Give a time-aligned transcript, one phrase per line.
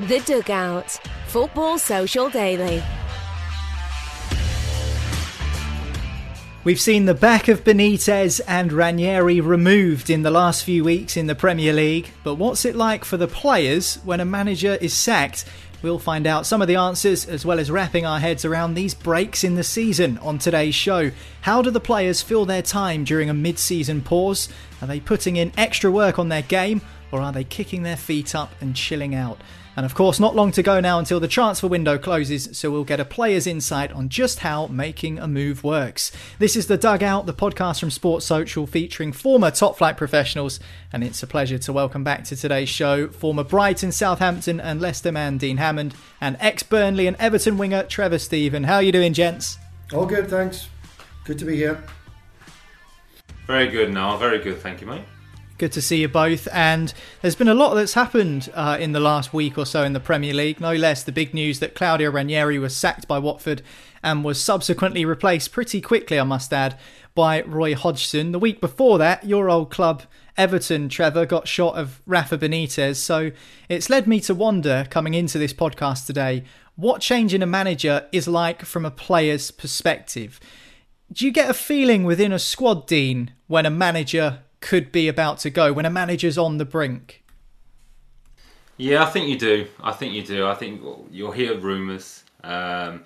[0.00, 0.98] The Dugout.
[1.28, 2.82] Football Social Daily.
[6.64, 11.28] We've seen the back of Benitez and Ranieri removed in the last few weeks in
[11.28, 15.44] the Premier League, but what's it like for the players when a manager is sacked?
[15.80, 18.94] We'll find out some of the answers as well as wrapping our heads around these
[18.94, 21.12] breaks in the season on today's show.
[21.42, 24.48] How do the players fill their time during a mid season pause?
[24.82, 26.82] Are they putting in extra work on their game
[27.12, 29.38] or are they kicking their feet up and chilling out?
[29.76, 32.84] And of course, not long to go now until the transfer window closes, so we'll
[32.84, 36.12] get a player's insight on just how making a move works.
[36.38, 40.60] This is The Dugout, the podcast from Sports Social featuring former top flight professionals,
[40.92, 45.10] and it's a pleasure to welcome back to today's show former Brighton, Southampton, and Leicester
[45.10, 48.64] man Dean Hammond, and ex Burnley and Everton winger Trevor Steven.
[48.64, 49.58] How are you doing, gents?
[49.92, 50.68] All good, thanks.
[51.24, 51.82] Good to be here.
[53.46, 54.18] Very good, Noel.
[54.18, 55.04] Very good, thank you, mate.
[55.56, 56.48] Good to see you both.
[56.52, 59.92] And there's been a lot that's happened uh, in the last week or so in
[59.92, 60.60] the Premier League.
[60.60, 63.62] No less the big news that Claudio Ranieri was sacked by Watford
[64.02, 66.76] and was subsequently replaced pretty quickly, I must add,
[67.14, 68.32] by Roy Hodgson.
[68.32, 70.02] The week before that, your old club,
[70.36, 72.96] Everton, Trevor, got shot of Rafa Benitez.
[72.96, 73.30] So
[73.68, 76.42] it's led me to wonder, coming into this podcast today,
[76.74, 80.40] what changing a manager is like from a player's perspective.
[81.12, 85.38] Do you get a feeling within a squad, Dean, when a manager could be about
[85.40, 87.22] to go when a manager's on the brink?
[88.78, 89.66] Yeah, I think you do.
[89.82, 90.46] I think you do.
[90.46, 92.24] I think you'll hear rumours.
[92.42, 93.04] Um,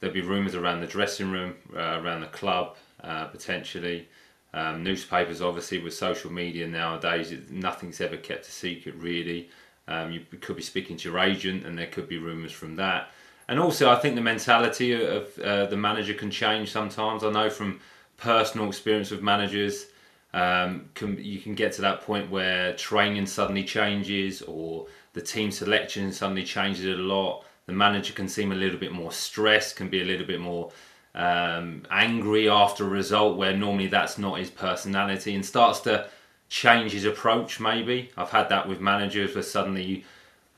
[0.00, 4.08] there'll be rumours around the dressing room, uh, around the club, uh, potentially.
[4.52, 9.50] Um, newspapers, obviously, with social media nowadays, nothing's ever kept a secret, really.
[9.86, 13.12] Um, you could be speaking to your agent, and there could be rumours from that.
[13.46, 17.22] And also, I think the mentality of uh, the manager can change sometimes.
[17.22, 17.80] I know from
[18.16, 19.86] personal experience with managers,
[20.34, 25.50] um, can, you can get to that point where training suddenly changes or the team
[25.50, 27.44] selection suddenly changes a lot.
[27.66, 30.70] The manager can seem a little bit more stressed, can be a little bit more
[31.14, 36.08] um, angry after a result where normally that's not his personality and starts to
[36.48, 38.10] change his approach maybe.
[38.16, 40.04] I've had that with managers where suddenly,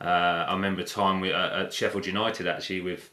[0.00, 3.10] uh, I remember a time uh, at Sheffield United actually with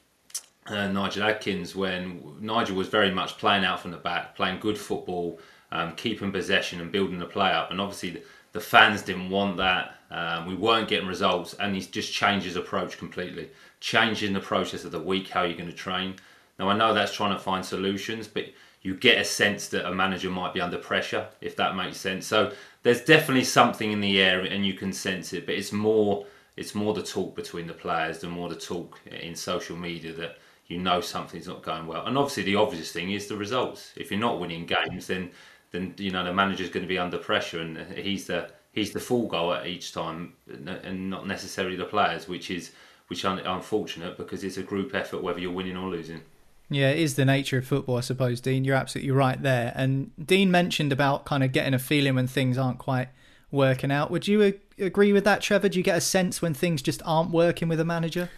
[0.67, 4.77] uh, Nigel Adkins when Nigel was very much playing out from the back, playing good
[4.77, 5.39] football,
[5.71, 7.71] um, keeping possession and building the play up.
[7.71, 9.95] And obviously, the, fans didn't want that.
[10.09, 13.49] Um, we weren't getting results, and he's just changed his approach completely,
[13.81, 16.15] changing the process of the week, how you're going to train.
[16.57, 18.45] Now, I know that's trying to find solutions, but
[18.81, 22.25] you get a sense that a manager might be under pressure, if that makes sense.
[22.25, 22.53] So
[22.83, 25.45] there's definitely something in the air, and you can sense it.
[25.45, 29.35] But it's more, it's more the talk between the players, the more the talk in
[29.35, 32.05] social media that you know something's not going well.
[32.05, 33.91] And obviously, the obvious thing is the results.
[33.95, 35.31] If you're not winning games, then
[35.71, 38.99] then you know the manager's going to be under pressure, and he's the he's the
[38.99, 42.71] full goer each time, and not necessarily the players, which is
[43.07, 46.21] which is unfortunate because it's a group effort whether you're winning or losing.
[46.69, 48.65] Yeah, it is the nature of football, I suppose, Dean.
[48.65, 49.71] You're absolutely right there.
[49.73, 53.07] And Dean mentioned about kind of getting a feeling when things aren't quite
[53.51, 54.11] working out.
[54.11, 55.69] Would you agree with that, Trevor?
[55.69, 58.29] Do you get a sense when things just aren't working with a manager?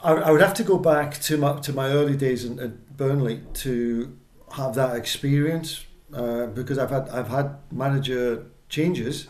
[0.00, 2.80] I, I would have to go back to my to my early days in, in
[2.96, 4.16] Burnley to
[4.52, 9.28] have that experience uh, because I've had I've had manager changes,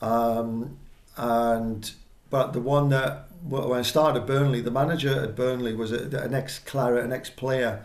[0.00, 0.78] um,
[1.16, 1.90] and
[2.30, 6.34] but the one that when I started Burnley, the manager at Burnley was a, an
[6.34, 7.84] ex Claret, an ex player,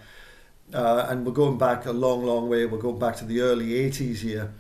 [0.74, 2.66] uh, and we're going back a long, long way.
[2.66, 4.54] We're going back to the early '80s here,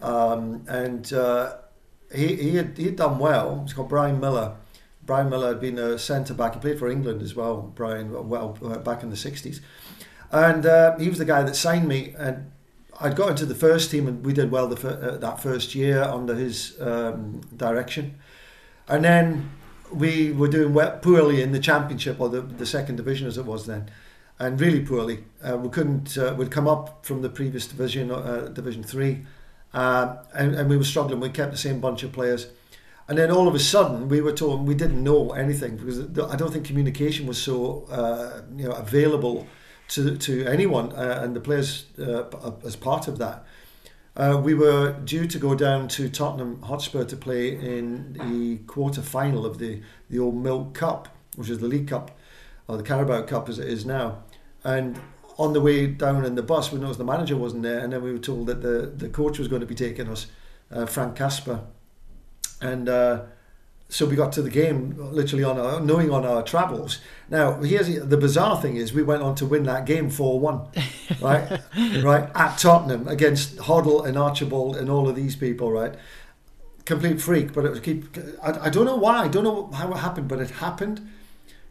[0.00, 1.56] um, and uh,
[2.14, 3.62] he he had he had done well.
[3.64, 4.56] It's called Brian Miller.
[5.04, 6.54] Brian Miller had been a centre back.
[6.54, 7.72] He played for England as well.
[7.74, 8.50] Brian, well,
[8.84, 9.60] back in the '60s,
[10.30, 12.14] and uh, he was the guy that signed me.
[12.16, 12.51] And
[13.02, 16.02] I'd got into the first team and we did well the, uh, that first year
[16.02, 18.14] under his um, direction.
[18.88, 19.50] And then
[19.92, 23.66] we were doing poorly in the championship or the, the second division as it was
[23.66, 23.90] then,
[24.38, 25.24] and really poorly.
[25.42, 26.16] Uh, we couldn't.
[26.16, 29.24] Uh, we'd come up from the previous division, uh, Division Three,
[29.74, 31.20] uh, and, and we were struggling.
[31.20, 32.48] We kept the same bunch of players,
[33.08, 36.36] and then all of a sudden we were told we didn't know anything because I
[36.36, 39.46] don't think communication was so uh, you know available
[39.94, 42.24] to to anyone uh, and the players uh,
[42.64, 43.44] as part of that.
[44.14, 49.00] Uh, we were due to go down to Tottenham Hotspur to play in the quarter
[49.00, 49.80] final of the,
[50.10, 52.10] the old Milk Cup, which is the League Cup,
[52.68, 54.22] or the Carabao Cup as it is now.
[54.64, 55.00] And
[55.38, 58.02] on the way down in the bus, we noticed the manager wasn't there, and then
[58.02, 60.26] we were told that the, the coach was going to be taking us,
[60.70, 61.60] uh, Frank Casper.
[62.60, 63.22] And uh,
[63.92, 66.98] so we got to the game literally on our, knowing on our travels.
[67.28, 71.20] Now, here's the, the bizarre thing is we went on to win that game 4-1,
[71.20, 71.60] right?
[72.02, 75.94] right, at Tottenham against Hoddle and Archibald and all of these people, right?
[76.86, 78.16] Complete freak, but it was keep.
[78.42, 79.24] I, I don't know why.
[79.24, 81.06] I don't know how it happened, but it happened.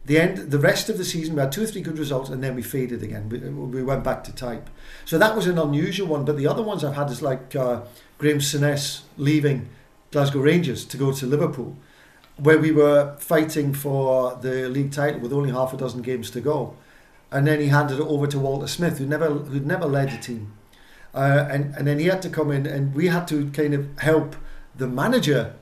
[0.06, 2.42] The end, the rest of the season, we had two or three good results, and
[2.42, 3.28] then we faded again.
[3.28, 4.70] We, we went back to type.
[5.04, 6.24] So that was an unusual one.
[6.24, 7.82] But the other ones I've had is like uh,
[8.18, 9.68] Graham Souness leaving
[10.12, 11.76] Glasgow Rangers to go to Liverpool
[12.36, 16.40] where we were fighting for the league title with only half a dozen games to
[16.40, 16.76] go,
[17.30, 20.18] and then he handed it over to Walter Smith, who never who'd never led a
[20.18, 20.52] team,
[21.14, 23.98] uh, and and then he had to come in, and we had to kind of
[23.98, 24.36] help
[24.74, 25.54] the manager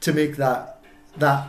[0.00, 0.82] to make that
[1.16, 1.48] that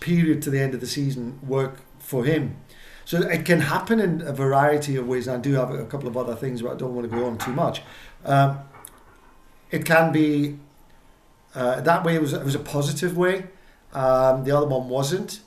[0.00, 2.56] period to the end of the season work for him.
[3.04, 5.28] So it can happen in a variety of ways.
[5.28, 7.24] And I do have a couple of other things, but I don't want to go
[7.26, 7.82] on too much.
[8.24, 8.58] Um,
[9.70, 10.58] it can be
[11.54, 12.16] uh, that way.
[12.16, 13.46] It was it was a positive way
[13.92, 15.40] um, the other one wasn't.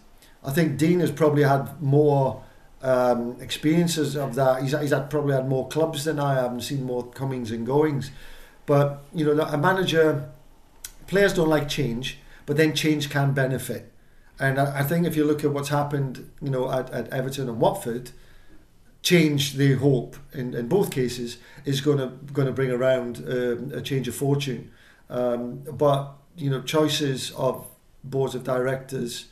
[0.43, 2.43] I think Dean has probably had more
[2.81, 4.61] um, experiences of that.
[4.61, 7.65] He's, he's had probably had more clubs than I have and seen more comings and
[7.65, 8.11] goings.
[8.65, 10.29] But you know, a manager,
[11.07, 13.91] players don't like change, but then change can benefit.
[14.39, 17.49] And I, I think if you look at what's happened, you know, at, at Everton
[17.49, 18.11] and Watford,
[19.01, 23.77] change they hope in, in both cases is going to going to bring around uh,
[23.77, 24.71] a change of fortune.
[25.09, 27.65] Um, but you know, choices of
[28.03, 29.27] boards of directors.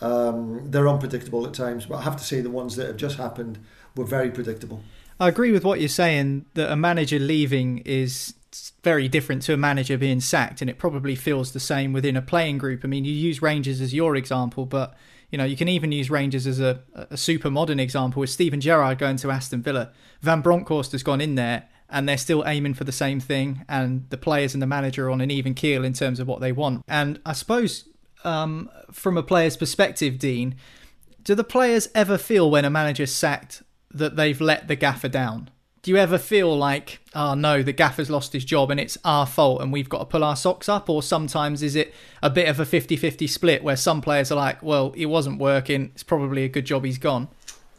[0.00, 3.16] Um, they're unpredictable at times, but I have to say the ones that have just
[3.16, 3.58] happened
[3.96, 4.82] were very predictable.
[5.18, 8.34] I agree with what you're saying that a manager leaving is
[8.82, 12.22] very different to a manager being sacked, and it probably feels the same within a
[12.22, 12.80] playing group.
[12.84, 14.94] I mean, you use Rangers as your example, but
[15.30, 18.60] you know you can even use Rangers as a, a super modern example with Steven
[18.60, 19.90] Gerrard going to Aston Villa.
[20.22, 24.06] Van Bronckhorst has gone in there, and they're still aiming for the same thing, and
[24.10, 26.52] the players and the manager are on an even keel in terms of what they
[26.52, 26.82] want.
[26.88, 27.89] And I suppose
[28.24, 30.56] um, from a player's perspective, Dean,
[31.22, 33.62] do the players ever feel when a manager's sacked
[33.92, 35.50] that they've let the gaffer down?
[35.82, 39.26] Do you ever feel like, oh no, the gaffer's lost his job and it's our
[39.26, 40.90] fault and we've got to pull our socks up?
[40.90, 44.36] Or sometimes is it a bit of a 50 50 split where some players are
[44.36, 47.28] like, well, it wasn't working, it's probably a good job he's gone?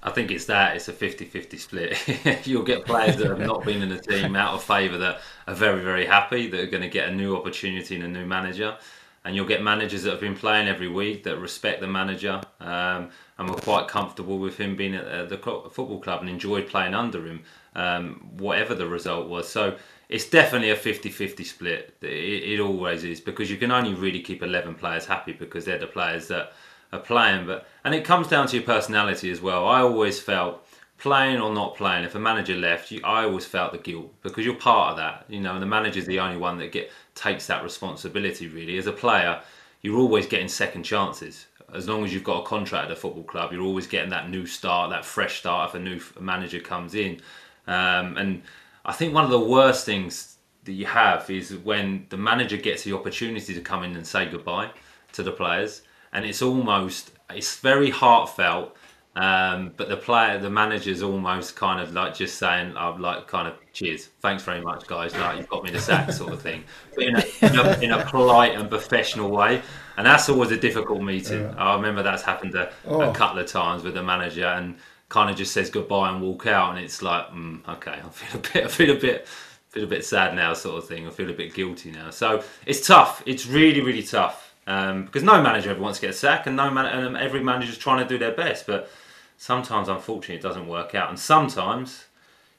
[0.03, 0.75] I think it's that.
[0.75, 2.45] It's a 50 50 split.
[2.47, 5.53] You'll get players that have not been in the team out of favour that are
[5.53, 8.77] very, very happy, that are going to get a new opportunity and a new manager
[9.23, 13.09] and you'll get managers that have been playing every week that respect the manager um,
[13.37, 17.25] and were quite comfortable with him being at the football club and enjoyed playing under
[17.25, 17.43] him,
[17.75, 19.47] um, whatever the result was.
[19.47, 19.77] So
[20.09, 21.95] it's definitely a 50-50 split.
[22.01, 25.77] It, it, always is because you can only really keep 11 players happy because they're
[25.77, 26.53] the players that
[26.91, 27.45] are playing.
[27.45, 29.67] But and it comes down to your personality as well.
[29.67, 30.65] I always felt
[31.01, 34.45] playing or not playing, if a manager left, you, I always felt the guilt because
[34.45, 35.25] you're part of that.
[35.27, 38.47] You know, and the manager's the only one that get takes that responsibility.
[38.47, 39.41] Really, as a player,
[39.81, 41.47] you're always getting second chances.
[41.73, 44.29] As long as you've got a contract at a football club, you're always getting that
[44.29, 47.19] new start, that fresh start if a new manager comes in.
[47.65, 48.43] Um, and
[48.85, 52.83] I think one of the worst things that you have is when the manager gets
[52.83, 54.69] the opportunity to come in and say goodbye
[55.13, 55.81] to the players,
[56.13, 58.75] and it's almost it's very heartfelt
[59.15, 63.47] um, but the player, the manager's almost kind of like just saying, "I'm like kind
[63.47, 65.13] of cheers, thanks very much, guys.
[65.15, 66.63] Like you've got me in the sack, sort of thing,
[66.95, 69.61] but in a, in a, in a polite and professional way.
[69.97, 71.41] And that's always a difficult meeting.
[71.41, 71.55] Yeah.
[71.57, 73.01] I remember that's happened a, oh.
[73.01, 74.77] a, couple of times with the manager, and
[75.09, 78.39] kind of just says goodbye and walk out, and it's like, mm, okay, I feel
[78.39, 79.27] a bit, I feel a bit,
[79.67, 81.05] feel a bit sad now, sort of thing.
[81.05, 82.11] I feel a bit guilty now.
[82.11, 83.21] So it's tough.
[83.25, 86.55] It's really, really tough um, because no manager ever wants to get a sack, and
[86.55, 88.89] no man, and every manager's trying to do their best, but
[89.37, 91.09] sometimes unfortunately it doesn't work out.
[91.09, 92.05] And sometimes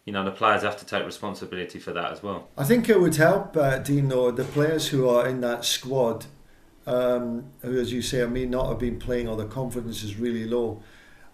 [0.04, 2.48] you know the players have to take responsibility for that as well.
[2.58, 6.26] I think it would help uh, dean though the players who are in that squad
[6.86, 10.44] um, who as you say may not have been playing or their confidence is really
[10.44, 10.82] low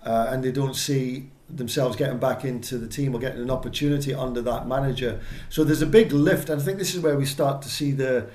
[0.04, 4.12] uh, and they don't see themselves getting back into the team or getting an opportunity
[4.12, 5.18] under that manager.
[5.48, 7.92] So there's a big lift and i think this is where we start to see
[7.92, 8.28] the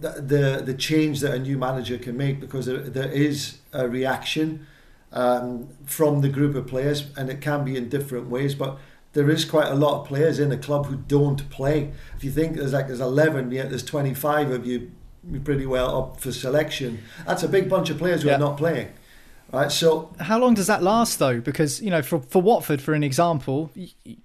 [0.00, 3.88] the the, the change that a new manager can make because there, there is a
[3.88, 4.66] reaction
[5.12, 8.54] um, from the group of players, and it can be in different ways.
[8.54, 8.78] But
[9.12, 11.92] there is quite a lot of players in a club who don't play.
[12.16, 14.92] If you think there's like there's 11, yet there's 25 of you
[15.44, 17.00] pretty well up for selection.
[17.26, 18.92] That's a big bunch of players who are not playing.
[19.50, 21.40] Right, so how long does that last though?
[21.40, 23.70] Because you know, for for Watford, for an example,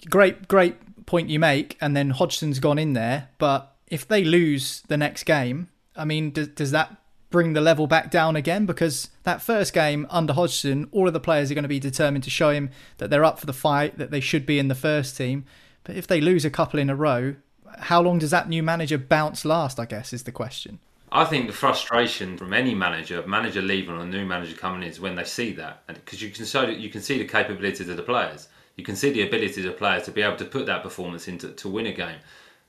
[0.10, 4.82] great great point you make, and then Hodgson's gone in there, but if they lose
[4.88, 6.98] the next game, I mean, does, does that
[7.30, 8.66] bring the level back down again?
[8.66, 12.24] Because that first game under Hodgson, all of the players are going to be determined
[12.25, 14.75] to show him that they're up for the fight, that they should be in the
[14.75, 15.46] first team.
[15.84, 17.36] But if they lose a couple in a row,
[17.80, 19.80] how long does that new manager bounce last?
[19.80, 20.80] I guess is the question.
[21.12, 24.90] I think the frustration from any manager, manager leaving or a new manager coming in,
[24.90, 27.98] is when they see that, because you can so you can see the capabilities of
[27.98, 28.48] the players,
[28.78, 31.28] you can see the ability of the players to be able to put that performance
[31.28, 32.18] into to win a game.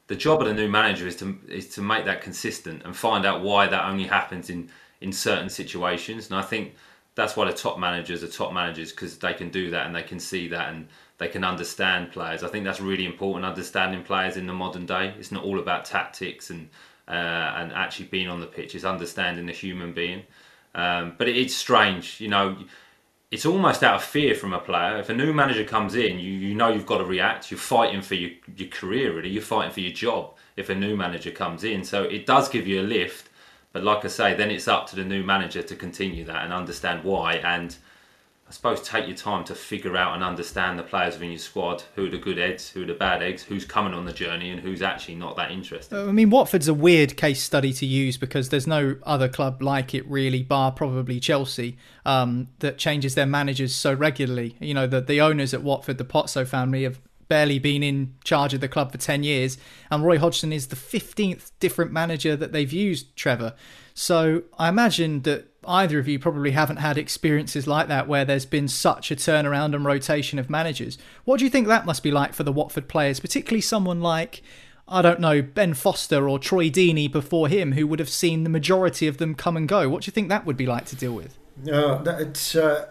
[0.07, 3.25] The job of the new manager is to is to make that consistent and find
[3.25, 4.71] out why that only happens in
[5.01, 6.31] in certain situations.
[6.31, 6.75] And I think
[7.15, 10.03] that's why the top managers are top managers because they can do that and they
[10.03, 12.43] can see that and they can understand players.
[12.43, 13.45] I think that's really important.
[13.45, 15.15] Understanding players in the modern day.
[15.19, 16.69] It's not all about tactics and
[17.07, 17.11] uh,
[17.57, 18.75] and actually being on the pitch.
[18.75, 20.23] It's understanding the human being.
[20.75, 22.57] Um, but it's strange, you know.
[23.35, 24.97] It's almost out of fear from a player.
[24.97, 27.51] If a new manager comes in, you, you know you've got to react.
[27.51, 29.29] You're fighting for your, your career, really.
[29.29, 31.83] You're fighting for your job if a new manager comes in.
[31.83, 33.31] So it does give you a lift.
[33.73, 36.53] But like I say, then it's up to the new manager to continue that and
[36.53, 37.75] understand why and
[38.47, 41.83] I suppose take your time to figure out and understand the players within your squad,
[41.95, 44.51] who are the good eggs, who are the bad eggs, who's coming on the journey,
[44.51, 45.97] and who's actually not that interested.
[45.97, 49.95] I mean, Watford's a weird case study to use because there's no other club like
[49.95, 54.57] it really, bar probably Chelsea, um, that changes their managers so regularly.
[54.61, 58.53] You know, the the owners at Watford, the Pozzo family, have barely been in charge
[58.53, 59.57] of the club for 10 years
[59.91, 63.55] and Roy Hodgson is the 15th different manager that they've used Trevor
[63.95, 68.47] so I imagine that either of you probably haven't had experiences like that where there's
[68.47, 70.99] been such a turnaround and rotation of managers.
[71.25, 74.43] What do you think that must be like for the Watford players, particularly someone like,
[74.87, 78.51] I don't know, Ben Foster or Troy Deeney before him, who would have seen the
[78.51, 79.89] majority of them come and go?
[79.89, 81.39] What do you think that would be like to deal with?
[81.63, 82.55] No, it's.
[82.55, 82.89] Uh,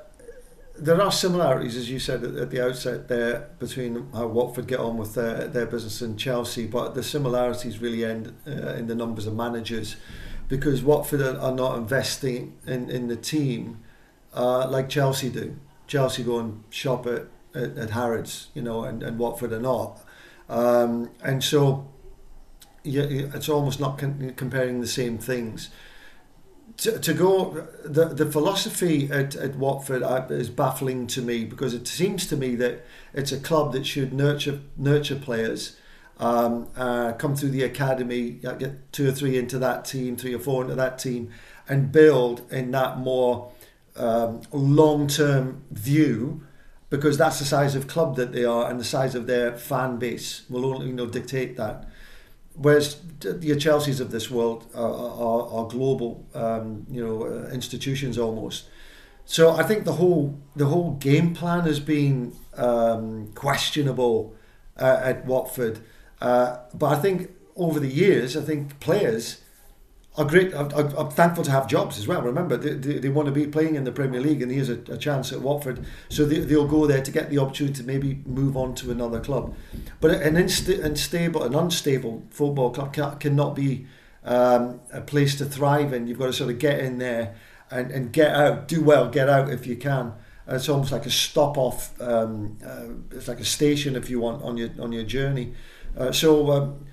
[0.76, 4.98] there are similarities, as you said at, the outset there, between how Watford get on
[4.98, 9.28] with their, their business and Chelsea, but the similarities really end uh, in the numbers
[9.28, 9.98] of managers
[10.54, 13.80] because Watford are, not investing in, in the team
[14.36, 15.56] uh, like Chelsea do.
[15.88, 20.00] Chelsea go and shop at, at, at Harrods, you know, and, and Watford are not.
[20.50, 21.92] Um, and so
[22.84, 25.72] yeah, it's almost not con- comparing the same things.
[26.78, 31.74] To, to go, the, the philosophy at, at Watford uh, is baffling to me because
[31.74, 35.78] it seems to me that it's a club that should nurture nurture players
[36.20, 40.40] um, uh, come through the academy, get two or three into that team, three or
[40.40, 41.32] four into that team,
[41.68, 43.52] and build in that more
[43.96, 46.44] um, long-term view,
[46.90, 49.98] because that's the size of club that they are and the size of their fan
[49.98, 51.88] base will only you know dictate that.
[52.56, 58.20] Whereas the Chelseas of this world are, are, are global, um, you know, uh, institutions
[58.20, 58.66] almost.
[59.26, 64.36] So I think the whole the whole game plan has been um, questionable
[64.80, 65.80] uh, at Watford.
[66.24, 69.42] Uh, but I think over the years, I think players
[70.16, 70.56] are great.
[70.56, 72.22] I'm, I'm thankful to have jobs as well.
[72.22, 74.80] Remember, they, they, they, want to be playing in the Premier League, and here's a,
[74.90, 75.86] a chance at Watford.
[76.08, 79.20] So they, they'll go there to get the opportunity to maybe move on to another
[79.20, 79.54] club.
[80.00, 83.86] But an unstable, an unstable football club can, cannot be
[84.24, 86.08] um, a place to thrive in.
[86.08, 87.36] You've got to sort of get in there
[87.70, 90.14] and, and get out, do well, get out if you can.
[90.48, 92.00] It's almost like a stop off.
[92.02, 95.54] Um, uh, it's like a station, if you want, on your on your journey.
[95.98, 96.86] Uh, so um,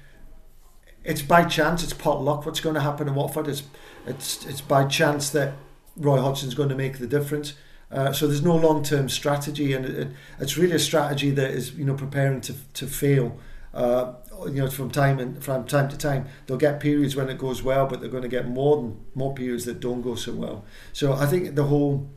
[1.04, 3.48] it's by chance, it's pot luck what's going to happen in Watford.
[3.48, 3.62] It's,
[4.06, 5.54] it's, it's by chance that
[5.96, 7.54] Roy Hodgson's going to make the difference.
[7.90, 11.84] Uh, so there's no long-term strategy, and it, it's really a strategy that is, you
[11.84, 13.36] know, preparing to to fail.
[13.74, 14.14] Uh,
[14.46, 17.62] you know, from time and from time to time, they'll get periods when it goes
[17.62, 20.64] well, but they're going to get more than more periods that don't go so well.
[20.92, 22.08] So I think the whole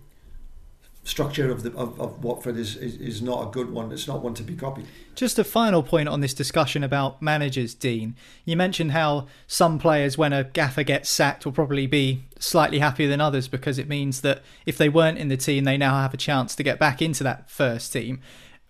[1.04, 3.92] structure of the of, of Watford is, is, is not a good one.
[3.92, 4.86] It's not one to be copied.
[5.16, 8.16] Just a final point on this discussion about managers, Dean.
[8.46, 13.08] You mentioned how some players, when a gaffer gets sacked, will probably be slightly happier
[13.08, 16.14] than others because it means that if they weren't in the team, they now have
[16.14, 18.22] a chance to get back into that first team.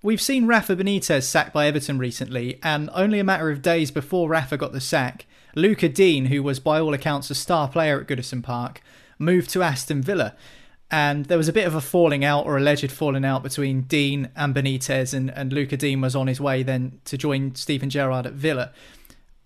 [0.01, 4.27] We've seen Rafa Benitez sacked by Everton recently, and only a matter of days before
[4.27, 5.25] Rafa got the sack,
[5.55, 8.81] Luca Digne, who was by all accounts a star player at Goodison Park,
[9.17, 10.35] moved to Aston Villa
[10.93, 14.27] and there was a bit of a falling out or alleged falling out between Digne
[14.35, 18.27] and Benitez, and, and Lucas Digne was on his way then to join Steven Gerrard
[18.27, 18.71] at Villa.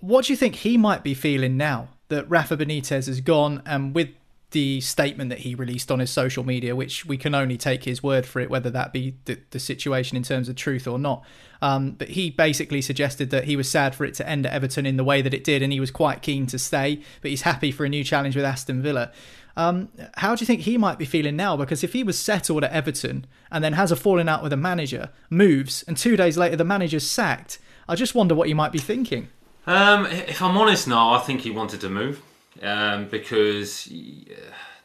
[0.01, 3.96] What do you think he might be feeling now that Rafa Benitez is gone and
[3.96, 4.10] with
[4.51, 8.04] the statement that he released on his social media, which we can only take his
[8.04, 11.24] word for it, whether that be the, the situation in terms of truth or not.
[11.62, 14.86] Um, but he basically suggested that he was sad for it to end at Everton
[14.86, 17.44] in the way that it did, and he was quite keen to stay, but he's
[17.44, 19.13] happy for a new challenge with Aston Villa.
[19.58, 21.58] Um, how do you think he might be feeling now?
[21.58, 24.58] Because if he was settled at Everton and then has a falling out with a
[24.58, 27.58] manager, moves, and two days later the manager's sacked,
[27.90, 29.30] I just wonder what he might be thinking.
[29.66, 32.22] Um, if I'm honest, now I think he wanted to move
[32.62, 33.92] um, because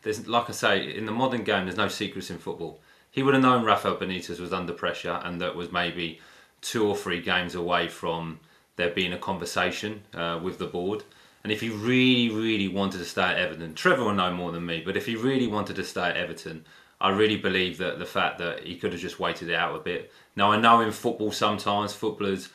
[0.02, 2.80] there's, like I say, in the modern game, there's no secrets in football.
[3.10, 6.18] He would have known Rafael Benitez was under pressure and that was maybe
[6.62, 8.40] two or three games away from
[8.76, 11.04] there being a conversation uh, with the board.
[11.42, 14.64] And if he really, really wanted to stay at Everton, Trevor will know more than
[14.64, 16.64] me, but if he really wanted to stay at Everton,
[17.00, 19.80] I really believe that the fact that he could have just waited it out a
[19.80, 20.12] bit.
[20.36, 22.48] Now, I know in football sometimes footballers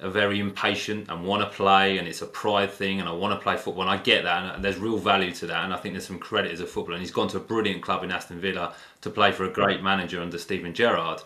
[0.00, 3.38] are very impatient and want to play, and it's a pride thing, and I want
[3.38, 5.76] to play football, and I get that, and there's real value to that, and I
[5.78, 6.94] think there's some credit as a footballer.
[6.94, 9.82] And he's gone to a brilliant club in Aston Villa to play for a great
[9.82, 11.20] manager under Steven Gerrard.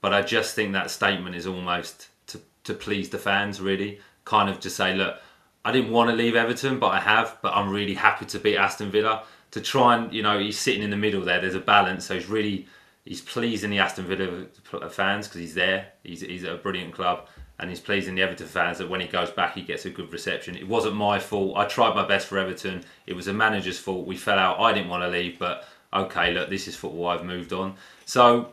[0.00, 4.00] But I just think that statement is almost to, to please the fans, really.
[4.24, 5.20] Kind of just say, look,
[5.66, 8.56] I didn't want to leave Everton, but I have, but I'm really happy to beat
[8.56, 11.40] Aston Villa to try and you know he's sitting in the middle there.
[11.40, 12.68] There's a balance, so he's really
[13.04, 14.46] he's pleasing the Aston Villa
[14.88, 15.88] fans because he's there.
[16.04, 17.26] He's he's at a brilliant club,
[17.58, 20.12] and he's pleasing the Everton fans that when he goes back, he gets a good
[20.12, 20.54] reception.
[20.56, 21.56] It wasn't my fault.
[21.56, 22.84] I tried my best for Everton.
[23.08, 24.06] It was the manager's fault.
[24.06, 24.60] We fell out.
[24.60, 27.08] I didn't want to leave, but okay, look, this is football.
[27.08, 27.74] I've moved on.
[28.04, 28.52] So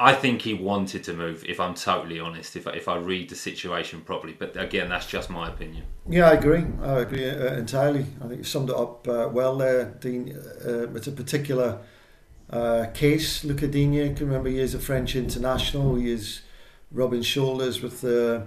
[0.00, 1.44] I think he wanted to move.
[1.46, 5.06] If I'm totally honest, if I, if I read the situation properly, but again, that's
[5.06, 5.84] just my opinion.
[6.08, 6.64] Yeah, I agree.
[6.82, 8.06] I agree uh, entirely.
[8.20, 10.36] I think you summed it up uh, well there, Dean.
[10.66, 11.78] Uh, it's a particular
[12.50, 13.44] uh, case.
[13.44, 15.94] Luca you can remember he is a French international.
[15.94, 16.42] He is
[16.90, 18.46] rubbing shoulders with the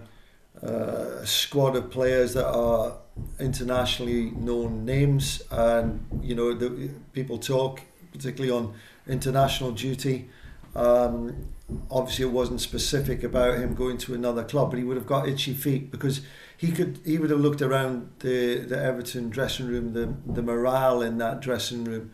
[0.62, 2.98] uh, squad of players that are
[3.40, 8.74] internationally known names, and you know the people talk particularly on
[9.08, 10.30] international duty.
[10.75, 11.48] Um,
[11.89, 15.27] obviously, it wasn't specific about him going to another club, but he would have got
[15.27, 16.22] itchy feet because
[16.58, 17.00] he could.
[17.05, 21.39] He would have looked around the the Everton dressing room, the the morale in that
[21.39, 22.12] dressing room,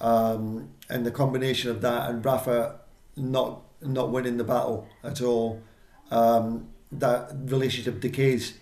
[0.00, 2.80] um, and the combination of that and Rafa
[3.16, 5.62] not not winning the battle at all.
[6.10, 8.54] Um, that relationship decays,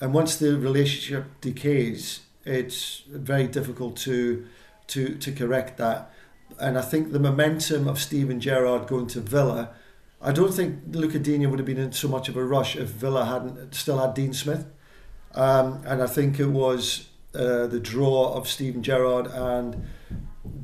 [0.00, 4.46] and once the relationship decays, it's very difficult to
[4.88, 6.12] to to correct that
[6.58, 9.70] and I think the momentum of Steven Gerrard going to Villa,
[10.20, 12.88] I don't think Luca Digne would have been in so much of a rush if
[12.88, 14.66] Villa hadn't still had Dean Smith.
[15.34, 19.86] Um, and I think it was uh, the draw of Steven Gerrard and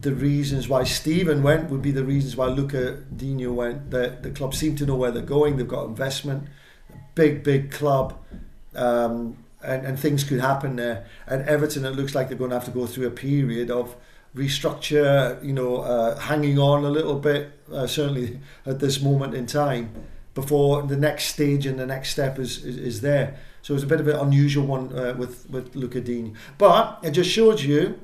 [0.00, 3.90] the reasons why Steven went would be the reasons why Luca Digne went.
[3.90, 5.56] The, the club seem to know where they're going.
[5.56, 6.48] They've got investment,
[7.14, 8.18] big, big club.
[8.74, 11.06] Um, and, and things could happen there.
[11.26, 13.94] And Everton, it looks like they're going to have to go through a period of
[14.34, 19.46] restructure, you know, uh, hanging on a little bit, uh, certainly at this moment in
[19.46, 19.92] time,
[20.34, 23.38] before the next stage and the next step is, is, is there.
[23.60, 26.34] So it's a bit of an unusual one uh, with, with Luca Digne.
[26.58, 28.00] But it just shows you,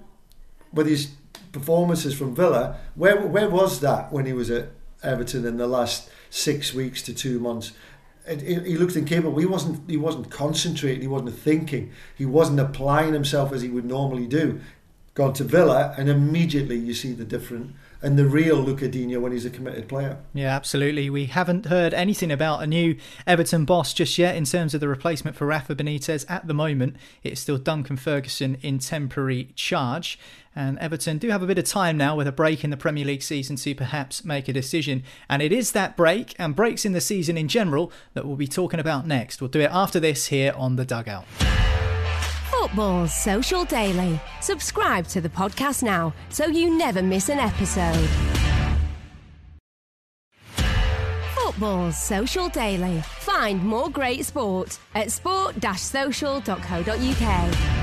[0.73, 1.13] with his
[1.53, 4.69] performances from Villa, where, where was that when he was at
[5.03, 7.73] Everton in the last six weeks to two months?
[8.29, 9.39] he looked incapable.
[9.39, 9.89] He wasn't.
[9.89, 11.01] He wasn't concentrating.
[11.01, 11.91] He wasn't thinking.
[12.15, 14.61] He wasn't applying himself as he would normally do
[15.19, 19.33] gone to Villa, and immediately you see the different and the real Luca Digne when
[19.33, 20.19] he's a committed player.
[20.33, 21.11] Yeah, absolutely.
[21.11, 24.87] We haven't heard anything about a new Everton boss just yet in terms of the
[24.87, 26.25] replacement for Rafa Benitez.
[26.31, 30.21] At the moment, it's still Duncan Ferguson in temporary charge.
[30.55, 33.05] And Everton do have a bit of time now with a break in the Premier
[33.05, 35.03] League season to perhaps make a decision.
[35.29, 38.47] And it is that break and breaks in the season in general that we'll be
[38.47, 39.41] talking about next.
[39.41, 41.25] We'll do it after this here on The Dugout.
[42.61, 44.21] Football's Social Daily.
[44.41, 48.09] Subscribe to the podcast now so you never miss an episode.
[51.37, 53.01] Football's Social Daily.
[53.21, 57.78] Find more great sport at sport-social.co.uk.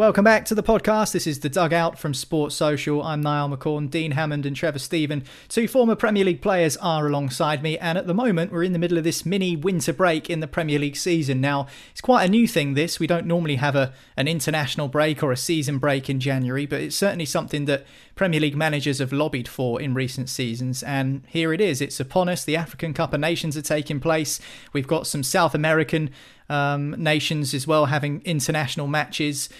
[0.00, 1.12] Welcome back to the podcast.
[1.12, 3.02] This is the Dugout from Sports Social.
[3.02, 7.62] I'm Niall McCorn, Dean Hammond, and Trevor Steven, Two former Premier League players are alongside
[7.62, 10.40] me, and at the moment, we're in the middle of this mini winter break in
[10.40, 11.42] the Premier League season.
[11.42, 12.98] Now, it's quite a new thing, this.
[12.98, 16.80] We don't normally have a, an international break or a season break in January, but
[16.80, 17.84] it's certainly something that
[18.14, 20.82] Premier League managers have lobbied for in recent seasons.
[20.82, 21.82] And here it is.
[21.82, 22.42] It's upon us.
[22.42, 24.40] The African Cup of Nations are taking place.
[24.72, 26.08] We've got some South American
[26.48, 29.50] um, nations as well having international matches.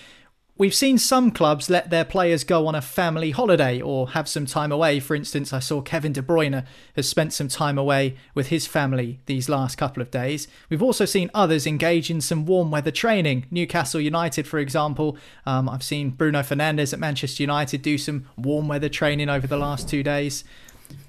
[0.60, 4.44] We've seen some clubs let their players go on a family holiday or have some
[4.44, 5.00] time away.
[5.00, 9.20] For instance, I saw Kevin De Bruyne has spent some time away with his family
[9.24, 10.48] these last couple of days.
[10.68, 13.46] We've also seen others engage in some warm weather training.
[13.50, 18.68] Newcastle United, for example, um, I've seen Bruno Fernandes at Manchester United do some warm
[18.68, 20.44] weather training over the last two days.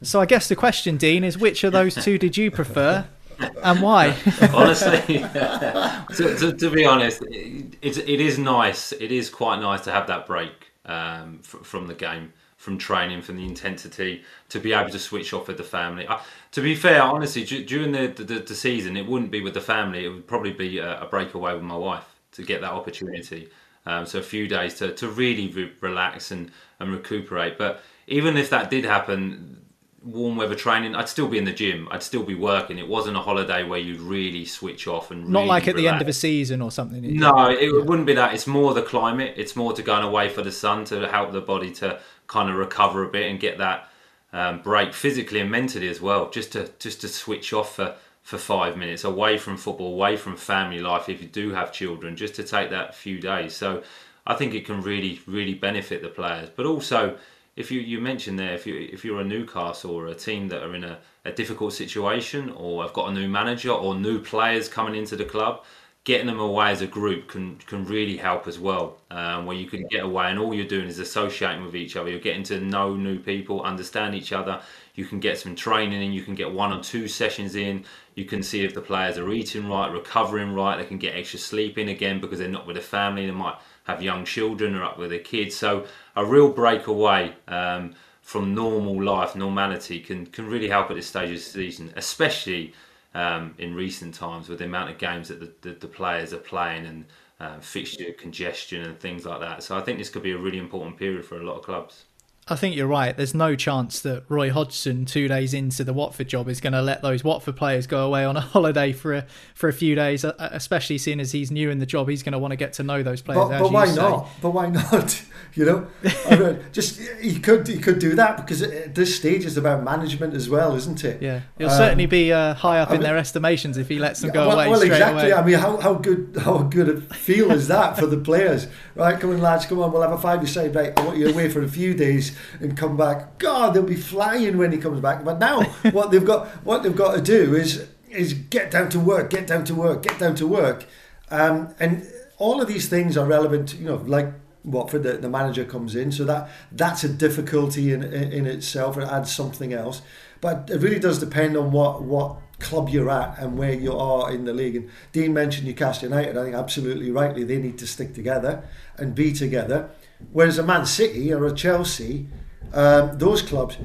[0.02, 3.06] So I guess the question, Dean, is which of those two did you prefer?
[3.64, 4.16] and why?
[4.54, 8.92] Honestly, to, to, to, be honest, it, it is nice.
[8.94, 13.22] It is quite nice to have that break um, f- from the game, from training,
[13.22, 16.08] from the intensity, to be able to switch off with the family.
[16.08, 16.20] Uh,
[16.52, 19.62] to be fair, honestly, d- during the, the, the, season, it wouldn't be with the
[19.62, 20.06] family.
[20.06, 22.06] It would probably be a, a break away with my wife.
[22.34, 23.50] to get that opportunity.
[23.86, 27.58] Um, so a few days to, to really re- relax and, and recuperate.
[27.58, 29.61] But even if that did happen,
[30.04, 31.88] warm weather training, I'd still be in the gym.
[31.92, 32.80] I'd still be working.
[32.80, 35.88] It wasn't a holiday where you'd really switch off and not really like at the
[35.88, 37.04] end of a season or something.
[37.04, 37.14] it?
[37.14, 38.34] No, it wouldn't be that.
[38.34, 39.36] It's more the climate.
[39.38, 42.56] It's more to going away for the sun to help the body to kind of
[42.56, 43.90] recover a bit and get that
[44.34, 46.30] um, break physically and mentally as well.
[46.30, 50.36] Just to just to switch off for for five minutes away from football, away from
[50.36, 51.10] family life.
[51.10, 53.54] If you do have children, just to take that few days.
[53.56, 53.84] So
[54.26, 57.18] I think it can really really benefit the players, but also.
[57.56, 60.64] If you, you mentioned there, if you if you're a Newcastle or a team that
[60.64, 64.70] are in a, a difficult situation or have got a new manager or new players
[64.70, 65.64] coming into the club,
[66.04, 68.98] getting them away as a group can can really help as well.
[69.12, 72.10] Um, where you can get away and all you're doing is associating with each other.
[72.10, 74.62] You're getting to know new people, understand each other.
[74.96, 76.14] You can get some training in.
[76.14, 77.84] You can get one or two sessions in.
[78.16, 80.78] You can see if the players are eating right, recovering right.
[80.78, 83.26] They can get extra sleep in again because they're not with a family.
[83.26, 85.56] They might have young children or up with their kids.
[85.56, 87.34] So a real breakaway.
[87.48, 91.92] Um, from normal life, normality can, can really help at this stage of the season,
[91.96, 92.74] especially
[93.14, 96.38] um, in recent times with the amount of games that the, the, the players are
[96.38, 97.06] playing and
[97.40, 99.64] um, fixture congestion and things like that.
[99.64, 102.06] So I think this could be a really important period for a lot of clubs.
[102.48, 103.16] I think you're right.
[103.16, 106.82] There's no chance that Roy Hodgson, two days into the Watford job, is going to
[106.82, 110.26] let those Watford players go away on a holiday for a for a few days.
[110.26, 112.74] uh, Especially seeing as he's new in the job, he's going to want to get
[112.74, 113.48] to know those players.
[113.48, 113.96] But, but why say.
[113.96, 114.28] not?
[114.42, 115.24] But why not?
[115.54, 115.88] You know,
[116.28, 119.84] I mean, just he could he could do that because at this stage it's about
[119.84, 121.22] management as well, isn't it?
[121.22, 124.00] Yeah, he'll Um, certainly be uh, high up I in mean- their estimations if he
[124.00, 125.30] lets them go well, away well, exactly.
[125.30, 125.34] away.
[125.34, 128.68] I mean, how, how good how good a feel is that for the players?
[128.96, 129.92] Right, come on, lads, come on.
[129.92, 130.42] We'll have a five.
[130.42, 133.38] You say, right, I want you away for a few days and come back.
[133.38, 135.24] God, they'll be flying when he comes back.
[135.24, 139.00] But now, what they've got what they've got to do is is get down to
[139.00, 140.86] work, get down to work, get down to work,
[141.30, 142.06] um, and
[142.38, 143.76] all of these things are relevant.
[143.76, 148.04] You know, like Watford, the, the manager comes in, so that that's a difficulty in,
[148.04, 148.98] in itself.
[148.98, 150.02] It adds something else,
[150.40, 154.32] but it really does depend on what what club you're at and where you are
[154.32, 154.76] in the league.
[154.76, 156.38] And Dean mentioned Newcastle United.
[156.38, 158.64] I think absolutely rightly they need to stick together
[158.98, 159.90] and be together.
[160.32, 162.28] Whereas a Man City or a Chelsea,
[162.74, 163.78] um, those clubs.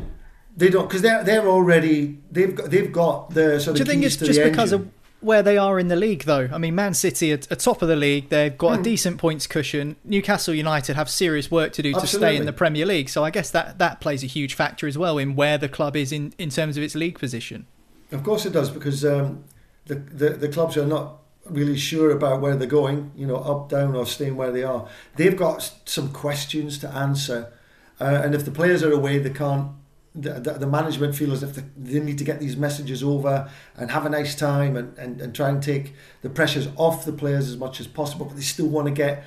[0.56, 3.74] They don't because they're they're already they've got they've got the sort of.
[3.74, 4.88] Do you think it's just because engine.
[4.88, 6.48] of where they are in the league, though?
[6.52, 8.28] I mean, Man City are, are top of the league.
[8.28, 8.56] They've Hmm.
[8.56, 9.96] got a decent points cushion.
[10.04, 13.08] Newcastle United have serious work to do to stay in the Premier League.
[13.08, 15.96] So I guess that, that plays a huge factor as well in where the club
[15.96, 17.66] is in, in terms of its league position.
[18.12, 19.44] Of course it does because um,
[19.86, 21.18] the, the the clubs are not
[21.50, 23.12] really sure about where they're going.
[23.16, 24.88] You know, up, down, or staying where they are.
[25.16, 27.52] They've got some questions to answer,
[28.00, 29.72] uh, and if the players are away, they can't.
[30.14, 33.50] The, the, the management feel as if they, they need to get these messages over
[33.76, 37.12] and have a nice time and, and, and try and take the pressures off the
[37.12, 39.24] players as much as possible, but they still want to get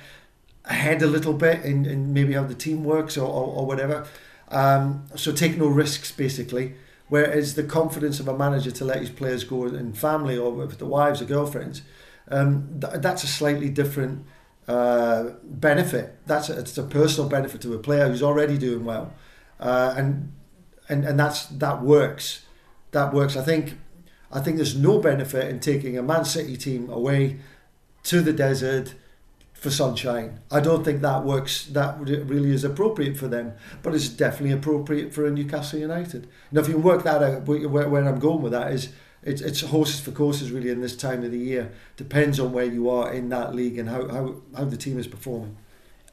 [0.64, 4.04] ahead a little bit and, in maybe how the team works or, or, or whatever.
[4.48, 6.74] Um, so take no risks, basically.
[7.08, 10.78] Whereas the confidence of a manager to let his players go and family or with
[10.78, 11.82] the wives or girlfriends,
[12.30, 14.24] um, th- that's a slightly different
[14.68, 16.18] uh, benefit.
[16.26, 19.12] That's a, it's a personal benefit to a player who's already doing well,
[19.58, 20.32] uh, and
[20.88, 22.44] and and that's that works.
[22.92, 23.36] That works.
[23.36, 23.78] I think
[24.32, 27.38] I think there's no benefit in taking a Man City team away
[28.04, 28.94] to the desert
[29.60, 30.40] for sunshine.
[30.50, 31.66] I don't think that works.
[31.66, 36.28] That really is appropriate for them, but it's definitely appropriate for a Newcastle United.
[36.50, 38.88] Now, if you work that out, where, I'm going with that is
[39.22, 41.72] it's it's horses for courses really in this time of the year.
[41.96, 45.06] Depends on where you are in that league and how how, how the team is
[45.06, 45.56] performing.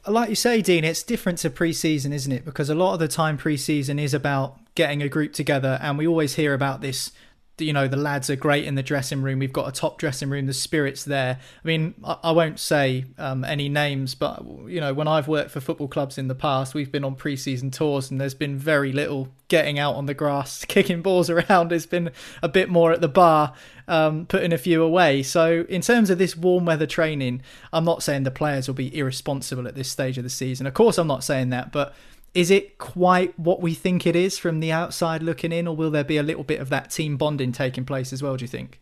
[0.05, 2.45] Like you say, Dean, it's different to pre-season, isn't it?
[2.45, 6.07] Because a lot of the time, pre-season is about getting a group together, and we
[6.07, 7.11] always hear about this.
[7.59, 9.39] You know, the lads are great in the dressing room.
[9.39, 10.45] We've got a top dressing room.
[10.45, 11.39] The spirit's there.
[11.63, 15.51] I mean, I, I won't say um, any names, but you know, when I've worked
[15.51, 18.91] for football clubs in the past, we've been on pre-season tours, and there's been very
[18.91, 21.69] little getting out on the grass, kicking balls around.
[21.69, 23.53] There's been a bit more at the bar,
[23.87, 25.23] um, putting a few away.
[25.23, 27.41] So, in terms of this warm weather training,
[27.73, 30.67] I'm not saying the players will be irresponsible at this stage of the season.
[30.67, 31.93] Of course, I'm not saying that, but
[32.33, 35.91] is it quite what we think it is from the outside looking in, or will
[35.91, 38.37] there be a little bit of that team bonding taking place as well?
[38.37, 38.79] Do you think?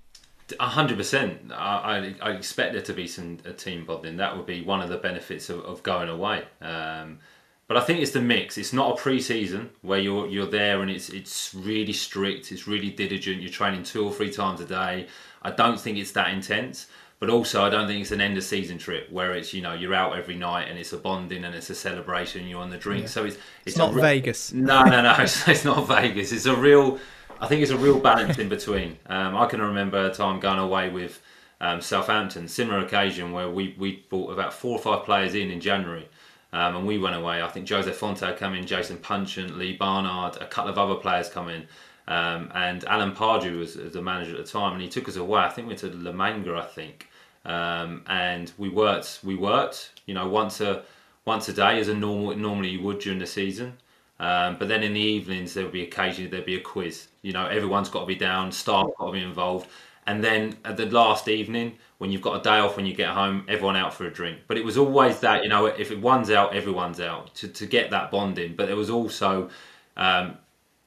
[0.59, 1.51] A hundred percent.
[1.51, 4.17] I, expect there to be some team bonding.
[4.17, 6.43] That would be one of the benefits of, of going away.
[6.61, 7.19] Um,
[7.67, 8.57] but I think it's the mix.
[8.57, 12.51] It's not a pre-season where you're you're there and it's it's really strict.
[12.51, 13.41] It's really diligent.
[13.41, 15.07] You're training two or three times a day.
[15.45, 16.87] I don't think it's that intense.
[17.17, 19.73] But also, I don't think it's an end of season trip where it's you know
[19.73, 22.41] you're out every night and it's a bonding and it's a celebration.
[22.41, 24.51] And you're on the drink, so it's It's not re- Vegas.
[24.51, 25.15] no, no, no.
[25.19, 26.33] It's, it's not Vegas.
[26.33, 26.99] It's a real.
[27.39, 28.97] I think it's a real balance in between.
[29.07, 31.21] Um, I can remember a time going away with
[31.61, 35.61] um, Southampton, similar occasion where we we brought about four or five players in in
[35.61, 36.07] January.
[36.51, 37.41] Um, and we went away.
[37.41, 41.27] I think Jose Fonte come in, Jason Puncheon, Lee Barnard, a couple of other players
[41.29, 41.67] come in.
[42.07, 45.41] Um, and Alan Pardew was, the manager at the time, and he took us away.
[45.41, 47.09] I think we went to La Manga, I think,
[47.45, 49.19] um, and we worked.
[49.23, 50.83] We worked, you know, once a
[51.25, 53.77] once a day as a normal normally you would during the season.
[54.19, 57.07] Um, but then in the evenings there would be occasionally there'd be a quiz.
[57.21, 59.67] You know, everyone's got to be down, staff got to be involved,
[60.05, 63.09] and then at the last evening when you've got a day off when you get
[63.09, 64.39] home, everyone out for a drink.
[64.47, 67.89] But it was always that you know if one's out, everyone's out to to get
[67.89, 68.55] that bonding.
[68.55, 69.49] But there was also
[69.97, 70.37] um,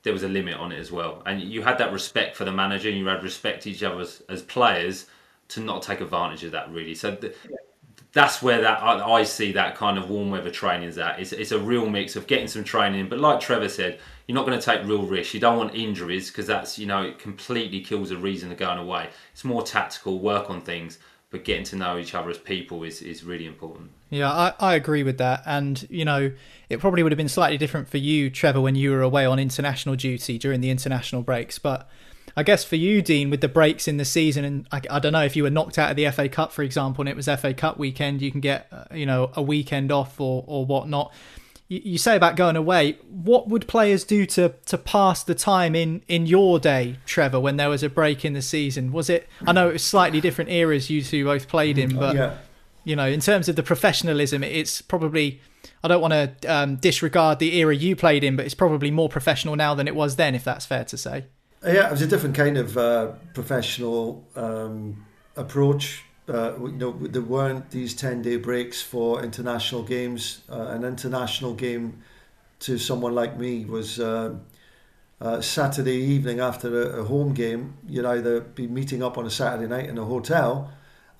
[0.02, 2.52] there was a limit on it as well, and you had that respect for the
[2.52, 5.06] manager, and you had respect to each other as, as players
[5.48, 6.94] to not take advantage of that really.
[6.94, 7.12] So.
[7.12, 7.34] The,
[8.12, 11.20] that's where that I, I, see that kind of warm weather training is at.
[11.20, 14.46] It's, it's a real mix of getting some training, but like Trevor said, you're not
[14.46, 15.34] going to take real risks.
[15.34, 18.78] You don't want injuries because that's you know it completely kills the reason of going
[18.78, 19.10] away.
[19.32, 20.98] It's more tactical, work on things,
[21.30, 23.90] but getting to know each other as people is is really important.
[24.10, 26.32] Yeah, I, I agree with that, and you know
[26.68, 29.38] it probably would have been slightly different for you, Trevor, when you were away on
[29.38, 31.88] international duty during the international breaks, but
[32.36, 35.12] I guess for you, Dean, with the breaks in the season, and I, I, don't
[35.12, 37.26] know if you were knocked out of the FA Cup, for example, and it was
[37.26, 41.12] FA Cup weekend, you can get uh, you know a weekend off or or whatnot.
[41.66, 42.98] You, you say about going away.
[43.08, 47.56] What would players do to to pass the time in in your day, Trevor, when
[47.56, 48.92] there was a break in the season?
[48.92, 49.28] Was it?
[49.46, 52.38] I know it was slightly different eras you two both played in, but yeah.
[52.84, 55.40] You know, in terms of the professionalism, it's probably.
[55.82, 59.08] I don't want to um, disregard the era you played in, but it's probably more
[59.08, 61.26] professional now than it was then, if that's fair to say.
[61.62, 66.04] Yeah, it was a different kind of uh, professional um, approach.
[66.28, 70.42] Uh, you know, there weren't these ten-day breaks for international games.
[70.50, 72.02] Uh, an international game
[72.60, 74.34] to someone like me was uh,
[75.20, 77.74] uh, Saturday evening after a, a, home game.
[77.88, 80.72] You'd either be meeting up on a Saturday night in a hotel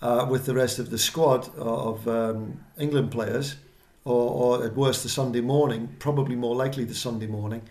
[0.03, 3.57] uh, with the rest of the squad of um, England players,
[4.05, 5.95] or, or at worst the Sunday morning.
[5.99, 7.63] Probably more likely the Sunday morning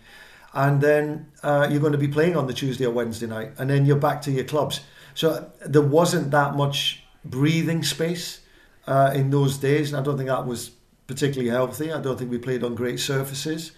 [0.54, 3.68] and then uh, you're going to be playing on the Tuesday or Wednesday night, and
[3.68, 4.80] then you're back to your clubs.
[5.14, 8.40] So there wasn't that much breathing space
[8.86, 10.70] uh, in those days, and I don't think that was
[11.06, 11.92] particularly healthy.
[11.92, 13.72] I don't think we played on great surfaces,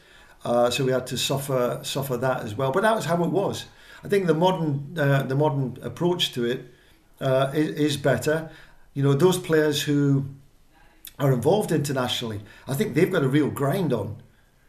[0.44, 2.72] uh, so we had to suffer suffer that as well.
[2.72, 3.66] But that was how it was.
[4.04, 6.66] I think the modern uh, the modern approach to it
[7.20, 8.50] uh, is, better.
[8.94, 10.26] You know, those players who
[11.18, 14.22] are involved internationally, I think they've got a real grind on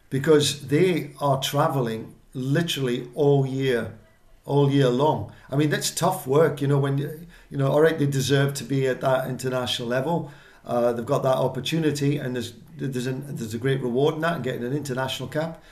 [0.10, 3.98] because they are traveling literally all year
[4.44, 5.32] all year long.
[5.50, 8.64] I mean that's tough work you know when you know all right they deserve to
[8.64, 10.32] be at that international level.
[10.66, 14.36] Uh, they've got that opportunity and there's there's a, there's a great reward in that
[14.36, 15.64] and getting an international cap.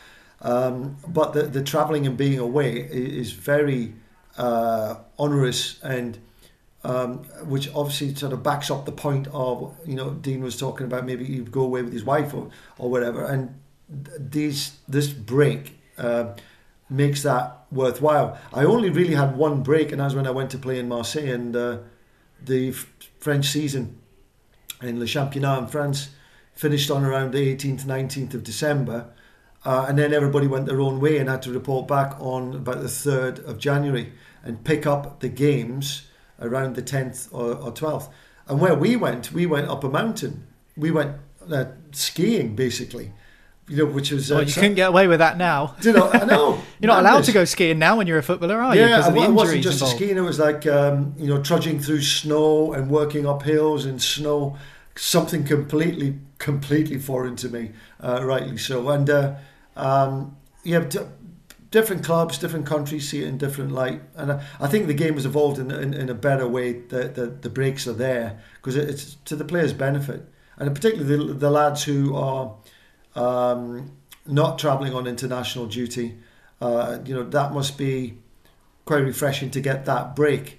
[0.42, 3.96] Um, but the, the traveling and being away is very
[4.38, 6.18] uh, onerous and
[6.84, 10.86] um, which obviously sort of backs up the point of you know Dean was talking
[10.86, 15.80] about maybe he'd go away with his wife or, or whatever and these this break
[15.98, 16.34] uh,
[16.90, 18.38] makes that worthwhile.
[18.54, 20.88] I only really had one break, and that was when I went to play in
[20.88, 21.78] Marseille and uh,
[22.42, 22.72] the
[23.20, 24.00] French season
[24.82, 26.10] in Le Championnat in France
[26.54, 29.10] finished on around the 18th, 19th of December.
[29.66, 32.82] Uh, and then everybody went their own way and had to report back on about
[32.82, 34.14] the 3rd of January
[34.44, 36.08] and pick up the games
[36.42, 38.10] around the 10th or, or 12th.
[38.48, 40.48] And where we went, we went up a mountain.
[40.76, 41.18] We went
[41.52, 43.14] uh, skiing basically
[43.70, 44.32] you know, which was.
[44.32, 45.76] Uh, well, you couldn't get away with that now.
[45.82, 46.10] Do you know?
[46.12, 46.62] I know.
[46.80, 48.82] you're not allowed to go skiing now when you're a footballer, are you?
[48.82, 49.96] Yeah, it wasn't just involved.
[49.96, 50.18] skiing.
[50.18, 54.58] It was like um, you know, trudging through snow and working up hills in snow.
[54.96, 57.72] Something completely, completely foreign to me,
[58.02, 58.90] uh, rightly so.
[58.90, 59.36] And uh,
[59.78, 60.80] um, yeah,
[61.72, 64.02] different clubs, different countries see it in different light.
[64.16, 66.74] And I, I think the game has evolved in, in, in a better way.
[66.74, 70.28] The, the, the breaks are there because it's to the players' benefit,
[70.58, 72.56] and particularly the, the lads who are
[73.16, 73.92] um,
[74.26, 76.18] not travelling on international duty.
[76.62, 78.18] Uh, you know that must be
[78.86, 80.58] quite refreshing to get that break.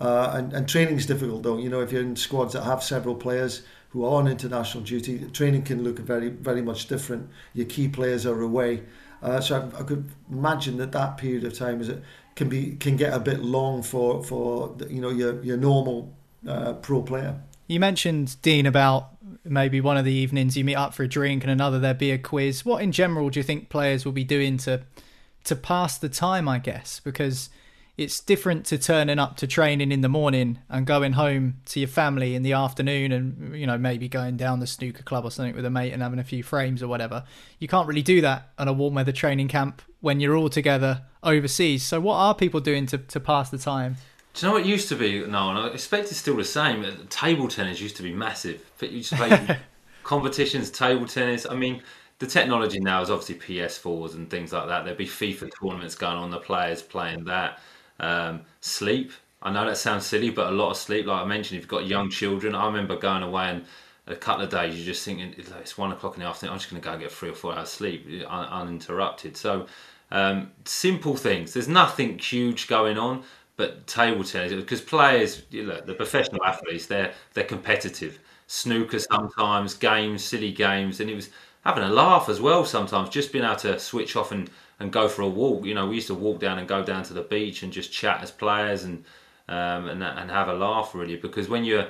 [0.00, 1.58] Uh, and, and is difficult though.
[1.58, 5.24] You know, if you're in squads that have several players who are on international duty,
[5.32, 7.28] training can look very, very much different.
[7.54, 8.82] Your key players are away,
[9.22, 12.02] uh, so I, I, could imagine that that period of time is it
[12.36, 16.14] can be can get a bit long for for you know your your normal
[16.46, 17.40] uh, pro player.
[17.66, 19.10] You mentioned Dean about
[19.44, 22.10] maybe one of the evenings you meet up for a drink and another there be
[22.10, 22.64] a quiz.
[22.64, 24.82] What in general do you think players will be doing to
[25.44, 26.48] to pass the time?
[26.48, 27.50] I guess because
[27.98, 31.88] it's different to turning up to training in the morning and going home to your
[31.88, 35.54] family in the afternoon and you know maybe going down the snooker club or something
[35.54, 37.24] with a mate and having a few frames or whatever
[37.58, 41.02] you can't really do that on a warm weather training camp when you're all together
[41.24, 43.96] overseas so what are people doing to, to pass the time
[44.32, 45.26] Do you know what it used to be?
[45.26, 46.84] No, and I expect it's still the same.
[46.84, 48.62] Uh, table tennis used to be massive.
[48.80, 49.58] You used to play
[50.04, 51.44] competitions, table tennis.
[51.50, 51.82] I mean,
[52.20, 54.84] the technology now is obviously PS4s and things like that.
[54.84, 57.58] There'd be FIFA tournaments going on, the players playing that.
[58.00, 59.12] Um, sleep.
[59.42, 61.06] I know that sounds silly, but a lot of sleep.
[61.06, 63.64] Like I mentioned, if you've got young children, I remember going away and
[64.06, 66.52] a couple of days you're just thinking it's one o'clock in the afternoon.
[66.54, 69.36] I'm just going to go get three or four hours sleep uninterrupted.
[69.36, 69.66] So
[70.10, 71.52] um, simple things.
[71.52, 73.22] There's nothing huge going on,
[73.56, 78.18] but table tennis because players, you know, the professional athletes, they're they're competitive.
[78.46, 81.28] Snooker sometimes, games, silly games, and it was
[81.64, 83.10] having a laugh as well sometimes.
[83.10, 84.48] Just being able to switch off and,
[84.80, 85.64] and go for a walk.
[85.64, 87.92] You know, we used to walk down and go down to the beach and just
[87.92, 89.04] chat as players and
[89.48, 91.88] um, and and have a laugh really because when you're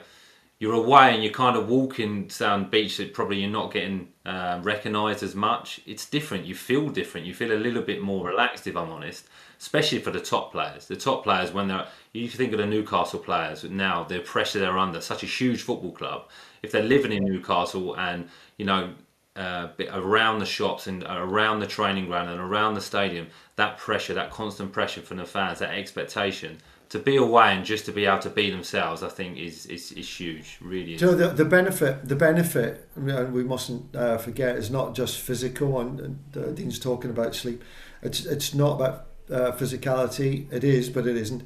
[0.60, 4.58] you're away and you're kind of walking down beach that probably you're not getting uh,
[4.62, 5.80] recognised as much.
[5.86, 6.46] It's different.
[6.46, 7.26] You feel different.
[7.26, 9.28] You feel a little bit more relaxed, if I'm honest.
[9.60, 10.86] Especially for the top players.
[10.86, 14.78] The top players, when they're, you think of the Newcastle players now, the pressure they're
[14.78, 16.28] under, such a huge football club.
[16.62, 18.94] If they're living in Newcastle and you know
[19.38, 24.14] uh, around the shops and around the training ground and around the stadium, that pressure,
[24.14, 28.06] that constant pressure from the fans, that expectation to be away and just to be
[28.06, 30.58] able to be themselves, I think is is, is huge.
[30.60, 30.94] Really.
[30.94, 31.00] Is.
[31.00, 35.80] So the, the benefit, the benefit, and we mustn't uh, forget, is not just physical.
[35.80, 37.62] And uh, Dean's talking about sleep.
[38.02, 40.50] It's it's not about uh, physicality.
[40.52, 41.42] It is, but it isn't.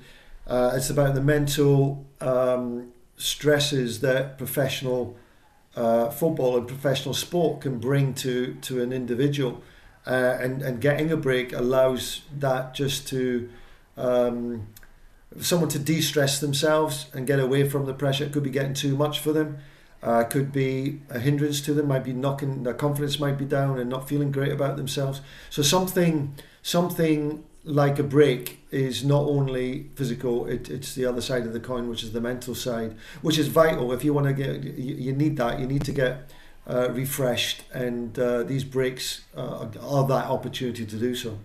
[0.46, 5.16] Uh, it's about the mental um, stresses that professional
[5.76, 9.62] uh, football and professional sport can bring to to an individual,
[10.06, 13.48] uh, and and getting a break allows that just to.
[13.96, 14.68] Um,
[15.40, 18.24] someone to de-stress themselves and get away from the pressure.
[18.24, 19.58] It could be getting too much for them.
[20.02, 21.88] Uh, could be a hindrance to them.
[21.88, 25.20] Might be knocking their confidence might be down and not feeling great about themselves.
[25.48, 30.46] So something something like a break is not only physical.
[30.46, 33.48] It, it's the other side of the coin, which is the mental side, which is
[33.48, 33.92] vital.
[33.92, 35.60] If you want to get, you, you need that.
[35.60, 36.30] You need to get.
[36.64, 41.36] Uh, refreshed, and uh, these breaks uh, are that opportunity to do so.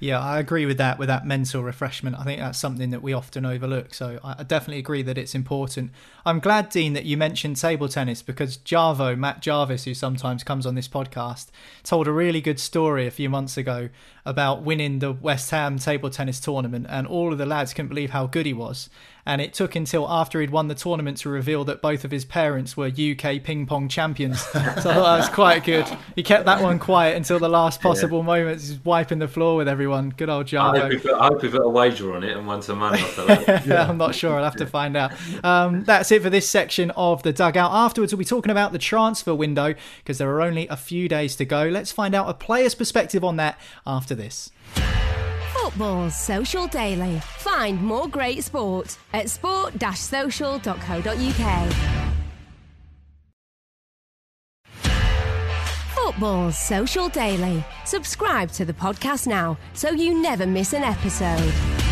[0.00, 0.98] Yeah, I agree with that.
[0.98, 3.94] With that mental refreshment, I think that's something that we often overlook.
[3.94, 5.92] So I definitely agree that it's important.
[6.26, 10.66] I'm glad, Dean, that you mentioned table tennis because Jarvo, Matt Jarvis, who sometimes comes
[10.66, 11.46] on this podcast,
[11.84, 13.88] told a really good story a few months ago
[14.26, 18.10] about winning the West Ham table tennis tournament, and all of the lads couldn't believe
[18.10, 18.90] how good he was
[19.26, 22.24] and it took until after he'd won the tournament to reveal that both of his
[22.24, 24.40] parents were UK ping pong champions.
[24.52, 25.86] so I thought that was quite good.
[26.14, 28.26] He kept that one quiet until the last possible yeah.
[28.26, 28.68] moments.
[28.68, 30.10] He's wiping the floor with everyone.
[30.10, 30.76] Good old Jarvo.
[30.76, 33.66] I hope he put, a wager on it and won some money off that.
[33.66, 33.88] yeah.
[33.88, 34.36] I'm not sure.
[34.36, 35.12] I'll have to find out.
[35.42, 37.72] Um, that's it for this section of the dugout.
[37.72, 41.36] Afterwards, we'll be talking about the transfer window because there are only a few days
[41.36, 41.64] to go.
[41.64, 44.50] Let's find out a player's perspective on that after this.
[45.64, 47.18] Football's Social Daily.
[47.38, 51.72] Find more great sport at sport-social.co.uk.
[55.94, 57.64] Football's Social Daily.
[57.86, 61.83] Subscribe to the podcast now so you never miss an episode.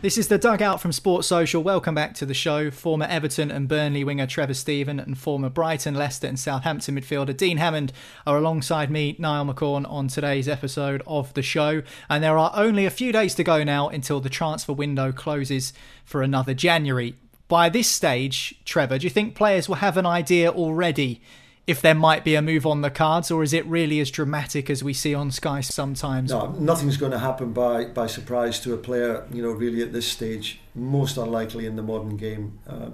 [0.00, 1.60] This is the dugout from Sports Social.
[1.60, 2.70] Welcome back to the show.
[2.70, 7.56] Former Everton and Burnley winger Trevor Steven and former Brighton, Leicester, and Southampton midfielder Dean
[7.56, 7.92] Hammond
[8.24, 11.82] are alongside me, Niall McCorn, on today's episode of the show.
[12.08, 15.72] And there are only a few days to go now until the transfer window closes
[16.04, 17.16] for another January.
[17.48, 21.20] By this stage, Trevor, do you think players will have an idea already
[21.68, 24.70] if there might be a move on the cards, or is it really as dramatic
[24.70, 26.30] as we see on Sky sometimes?
[26.30, 29.92] No, nothing's going to happen by, by surprise to a player, you know, really at
[29.92, 30.60] this stage.
[30.74, 32.58] Most unlikely in the modern game.
[32.66, 32.92] Uh,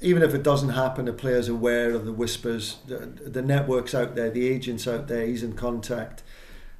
[0.00, 4.14] even if it doesn't happen, a player's aware of the whispers, the, the networks out
[4.14, 6.22] there, the agents out there, he's in contact.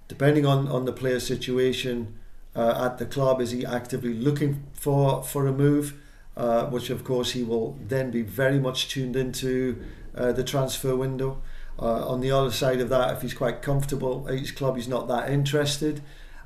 [0.08, 2.18] Depending on, on the player's situation
[2.56, 5.92] uh, at the club, is he actively looking for, for a move?
[6.34, 9.84] Uh, which of course he will then be very much tuned into
[10.16, 11.42] uh, the transfer window.
[11.78, 14.88] Uh, on the other side of that, if he's quite comfortable at his club, he's
[14.88, 16.00] not that interested.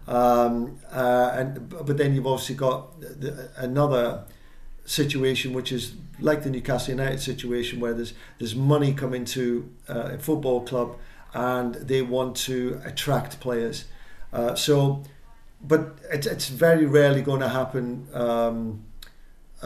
[0.09, 4.25] Um, uh, and but then you've obviously got the, another
[4.85, 10.15] situation which is like the Newcastle United situation where there's there's money coming to uh,
[10.15, 10.97] a football club
[11.33, 13.85] and they want to attract players.
[14.57, 15.05] So,
[15.63, 18.09] but it's, it's very rarely going to happen.
[18.13, 18.86] Um,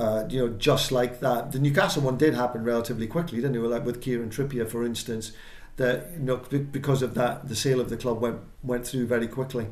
[0.01, 1.53] uh, you know, just like that.
[1.53, 3.61] The Newcastle one did happen relatively quickly, didn't it?
[3.61, 5.33] Like with Kieran Trippier, for instance,
[5.77, 9.29] that you know because of that, the sale of the club went went through very
[9.29, 9.67] quickly.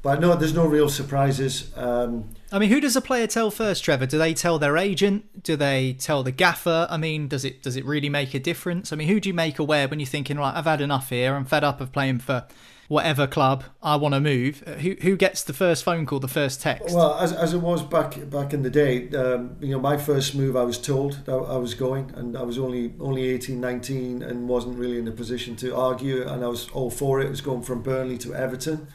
[0.00, 1.70] but no, there's no real surprises.
[1.76, 4.06] Um, I mean, who does a player tell first, Trevor?
[4.06, 5.42] Do they tell their agent?
[5.42, 6.86] Do they tell the gaffer?
[6.90, 8.92] I mean, does it does it really make a difference?
[8.92, 11.34] I mean, who do you make aware when you're thinking, right, I've had enough here.
[11.34, 12.46] I'm fed up of playing for
[12.88, 13.64] whatever club.
[13.82, 14.62] I want to move.
[14.66, 16.94] Uh, who who gets the first phone call, the first text?
[16.94, 20.34] Well, as, as it was back back in the day, um, you know, my first
[20.34, 24.22] move, I was told that I was going, and I was only only 18, 19,
[24.22, 27.26] and wasn't really in a position to argue, and I was all for it.
[27.26, 28.88] It was going from Burnley to Everton.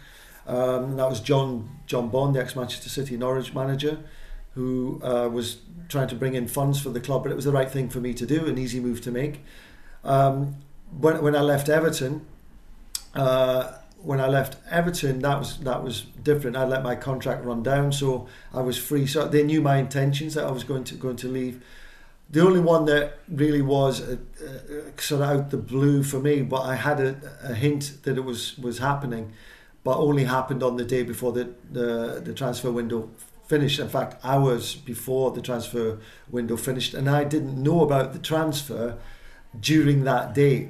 [0.47, 3.99] Um, that was John John Bond, the ex Manchester City Norwich manager,
[4.55, 7.51] who uh, was trying to bring in funds for the club, but it was the
[7.51, 9.43] right thing for me to do, an easy move to make.
[10.03, 10.57] Um,
[10.97, 12.25] when, when I left Everton,
[13.15, 16.57] uh, when I left Everton, that was that was different.
[16.57, 19.05] I let my contract run down, so I was free.
[19.05, 21.63] So they knew my intentions that I was going to going to leave.
[22.31, 26.43] The only one that really was uh, uh, sort of out the blue for me,
[26.43, 29.33] but I had a, a hint that it was was happening
[29.83, 33.09] but only happened on the day before the, the, the transfer window
[33.47, 33.79] finished.
[33.79, 38.97] In fact, hours before the transfer window finished, and I didn't know about the transfer
[39.59, 40.69] during that day,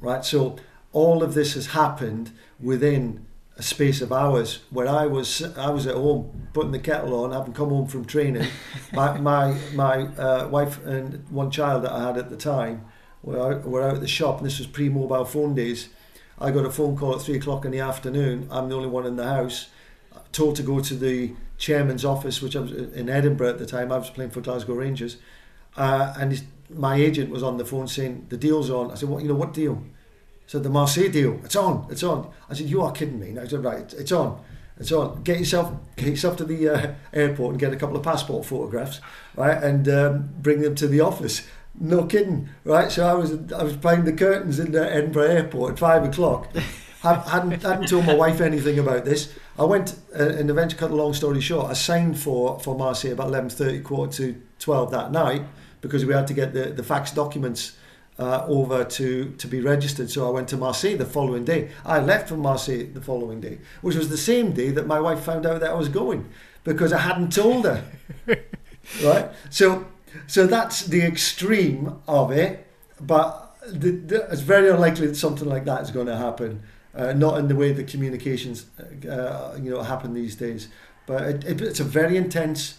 [0.00, 0.24] right?
[0.24, 0.56] So
[0.92, 2.32] all of this has happened
[2.62, 7.24] within a space of hours where I was I was at home putting the kettle
[7.24, 8.46] on, having come home from training.
[8.92, 12.84] my my, my uh, wife and one child that I had at the time
[13.22, 15.90] were out, were out at the shop, and this was pre-mobile phone days
[16.40, 18.48] I got a phone call at three o'clock in the afternoon.
[18.50, 19.68] I'm the only one in the house.
[20.32, 23.92] Told to go to the chairman's office, which I was in Edinburgh at the time.
[23.92, 25.18] I was playing for Glasgow Rangers,
[25.76, 28.90] uh, and my agent was on the phone saying the deal's on.
[28.90, 29.22] I said, "What?
[29.22, 29.82] You know what deal?"
[30.50, 31.38] Said the Marseille deal.
[31.44, 31.86] It's on.
[31.90, 32.28] It's on.
[32.48, 34.40] I said, "You are kidding me." I said, "Right, it's on."
[34.80, 35.22] It's on.
[35.22, 39.00] Get yourself, get yourself to the uh, airport and get a couple of passport photographs,
[39.36, 41.46] right, and um, bring them to the office.
[41.78, 42.90] No kidding, right?
[42.90, 46.48] So I was I was playing the curtains in the Edinburgh airport at five o'clock.
[47.02, 49.32] hadn't hadn't told my wife anything about this.
[49.56, 51.70] I went uh, and eventually cut a long story short.
[51.70, 55.42] I signed for for Marseille about eleven thirty, quarter to twelve that night
[55.80, 57.76] because we had to get the the fax documents
[58.20, 60.10] uh, over to to be registered.
[60.10, 61.70] So I went to Marseille the following day.
[61.84, 65.20] I left for Marseille the following day, which was the same day that my wife
[65.20, 66.28] found out that I was going
[66.62, 67.82] because I hadn't told her.
[69.02, 69.30] right.
[69.48, 69.86] So
[70.26, 72.66] so that's the extreme of it,
[73.00, 76.62] but the, the, it's very unlikely that something like that is going to happen.
[76.92, 78.66] Uh, not in the way the communications,
[79.08, 80.66] uh, you know, happen these days.
[81.06, 82.78] But it, it, it's a very intense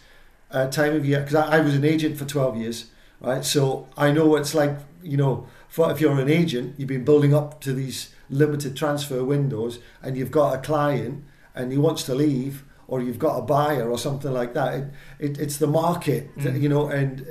[0.51, 2.85] uh, time of year because I, I, was an agent for 12 years,
[3.21, 3.45] right?
[3.45, 7.05] So I know what it's like, you know, for, if you're an agent, you've been
[7.05, 11.23] building up to these limited transfer windows and you've got a client
[11.53, 14.73] and he wants to leave or you've got a buyer or something like that.
[14.73, 14.85] It,
[15.19, 16.61] it it's the market, mm.
[16.61, 17.25] you know, and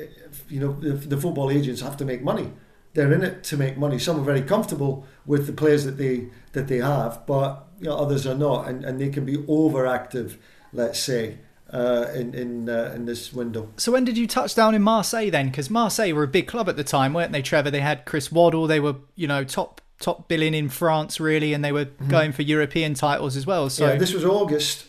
[0.48, 2.50] you know the, the, football agents have to make money.
[2.94, 3.98] They're in it to make money.
[3.98, 7.96] Some are very comfortable with the players that they that they have, but you know,
[7.96, 10.36] others are not, and, and they can be overactive,
[10.72, 11.38] let's say.
[11.72, 13.68] Uh, in in uh, in this window.
[13.76, 15.50] So when did you touch down in Marseille then?
[15.50, 17.70] Because Marseille were a big club at the time, weren't they, Trevor?
[17.70, 18.66] They had Chris Waddle.
[18.66, 22.08] They were you know top top billing in France really, and they were mm-hmm.
[22.08, 23.70] going for European titles as well.
[23.70, 24.86] So yeah, this was August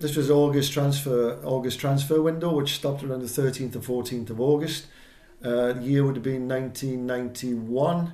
[0.00, 4.40] this was August transfer August transfer window, which stopped around the 13th and 14th of
[4.40, 4.86] August.
[5.42, 8.12] Uh, the year would have been 1991.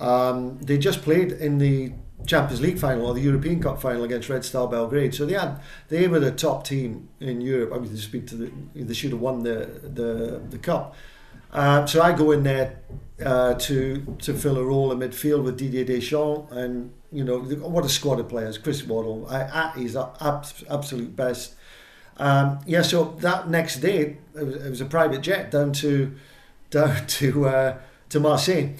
[0.00, 1.92] Um, they just played in the
[2.26, 5.14] Champions League final or the European Cup final against Red Star Belgrade.
[5.14, 7.72] So they had they were the top team in Europe.
[7.74, 10.94] I mean, to speak to the they should have won the the the cup.
[11.52, 12.80] Uh, so I go in there
[13.24, 17.84] uh, to to fill a role in midfield with Didier Deschamps and you know, what
[17.84, 18.58] a squad of players.
[18.58, 21.54] Chris Waddle at his absolute best.
[22.16, 26.14] Um, yeah, so that next day it was, it was, a private jet down to
[26.70, 28.74] down to uh, to Marseille.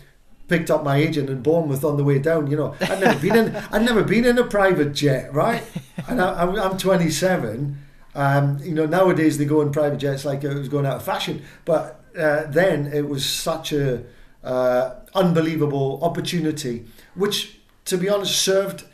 [0.48, 2.50] Picked up my agent in Bournemouth on the way down.
[2.50, 5.62] You know, I'd never been in I'd never been in a private jet, right?
[6.06, 7.78] And I, I'm 27.
[8.14, 11.02] Um, you know, nowadays they go in private jets like it was going out of
[11.02, 14.04] fashion, but uh, then it was such a
[14.42, 16.84] uh, unbelievable opportunity,
[17.14, 18.84] which to be honest, served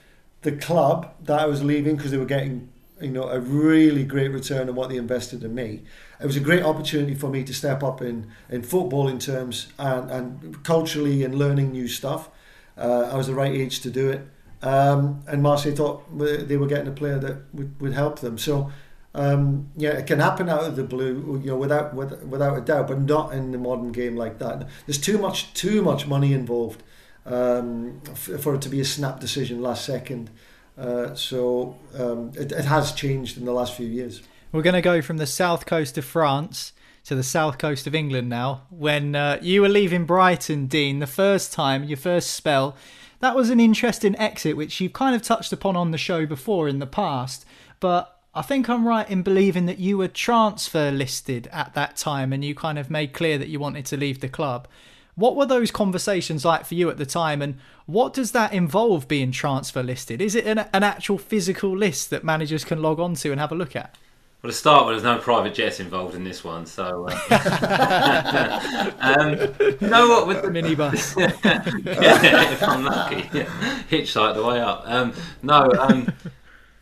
[0.42, 2.70] the club that I was leaving because they were getting
[3.00, 5.82] you know a really great return on what they invested in me.
[6.22, 9.72] It was a great opportunity for me to step up in in football in terms
[9.78, 12.28] and, and culturally and learning new stuff.
[12.76, 14.26] Uh, I was the right age to do it,
[14.62, 18.38] um, and Marseille thought they were getting a player that would, would help them.
[18.38, 18.70] So.
[19.12, 22.86] Um, yeah, it can happen out of the blue, you know, without without a doubt,
[22.86, 24.68] but not in the modern game like that.
[24.86, 26.84] There's too much too much money involved
[27.26, 30.30] um, for it to be a snap decision last second.
[30.78, 34.22] Uh, so um, it, it has changed in the last few years.
[34.52, 36.72] We're going to go from the south coast of France
[37.04, 38.62] to the south coast of England now.
[38.68, 42.76] When uh, you were leaving Brighton, Dean, the first time, your first spell,
[43.20, 46.66] that was an interesting exit, which you've kind of touched upon on the show before
[46.66, 47.46] in the past.
[47.78, 52.32] but I think I'm right in believing that you were transfer listed at that time
[52.32, 54.66] and you kind of made clear that you wanted to leave the club.
[55.14, 59.06] What were those conversations like for you at the time, and what does that involve
[59.06, 60.20] being transfer listed?
[60.20, 63.52] Is it an, an actual physical list that managers can log on to and have
[63.52, 63.96] a look at?
[64.42, 67.08] Well, to start with, there's no private jets involved in this one, so.
[67.10, 69.32] Uh, um,
[69.80, 70.26] you know what?
[70.26, 71.14] With the minibus,
[71.44, 73.44] yeah, if I'm lucky, yeah.
[73.90, 74.84] hitchhike the way up.
[74.86, 75.12] Um,
[75.42, 76.10] no, um,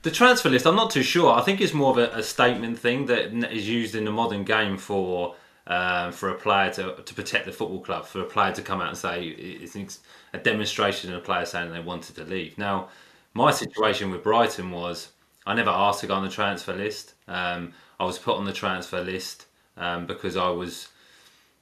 [0.03, 0.67] the transfer list.
[0.67, 1.33] I'm not too sure.
[1.33, 4.45] I think it's more of a, a statement thing that is used in the modern
[4.45, 5.35] game for
[5.67, 8.81] um, for a player to, to protect the football club, for a player to come
[8.81, 9.99] out and say it's
[10.33, 12.57] a demonstration of a player saying they wanted to leave.
[12.57, 12.89] Now,
[13.35, 15.09] my situation with Brighton was
[15.49, 17.15] I never asked to go on the transfer list.
[17.27, 19.47] Um, I was put on the transfer list
[19.79, 20.89] um, because I was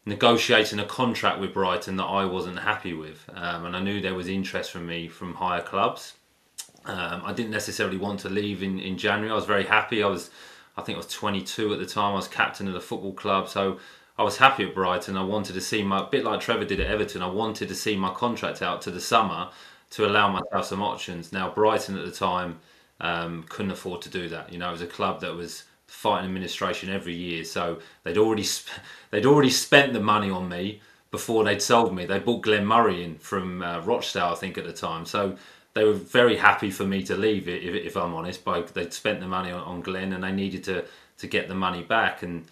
[0.05, 4.14] negotiating a contract with Brighton that I wasn't happy with, um, and I knew there
[4.14, 6.14] was interest from me from higher clubs.
[6.84, 9.30] Um, I didn't necessarily want to leave in, in January.
[9.30, 10.03] I was very happy.
[10.03, 10.30] I was,
[10.76, 12.12] I think I was 22 at the time.
[12.12, 13.78] I was captain of the football club, so
[14.18, 15.16] I was happy at Brighton.
[15.16, 17.22] I wanted to see my, bit like Trevor did at Everton.
[17.22, 19.51] I wanted to see my contract out to the summer
[19.91, 21.32] to allow myself some options.
[21.32, 22.59] Now Brighton at the time
[23.01, 24.53] um, couldn't afford to do that.
[24.53, 28.44] You know, it was a club that was fighting administration every year, so they'd already
[28.44, 28.80] sp-
[29.11, 30.80] they'd already spent the money on me
[31.11, 32.05] before they'd sold me.
[32.07, 35.05] They bought Glenn Murray in from uh, Rochdale, I think, at the time.
[35.07, 35.36] So
[35.74, 38.44] they were very happy for me to leave, if, if I'm honest.
[38.44, 40.84] But they'd spent the money on, on Glenn, and they needed to
[41.18, 42.22] to get the money back.
[42.22, 42.44] And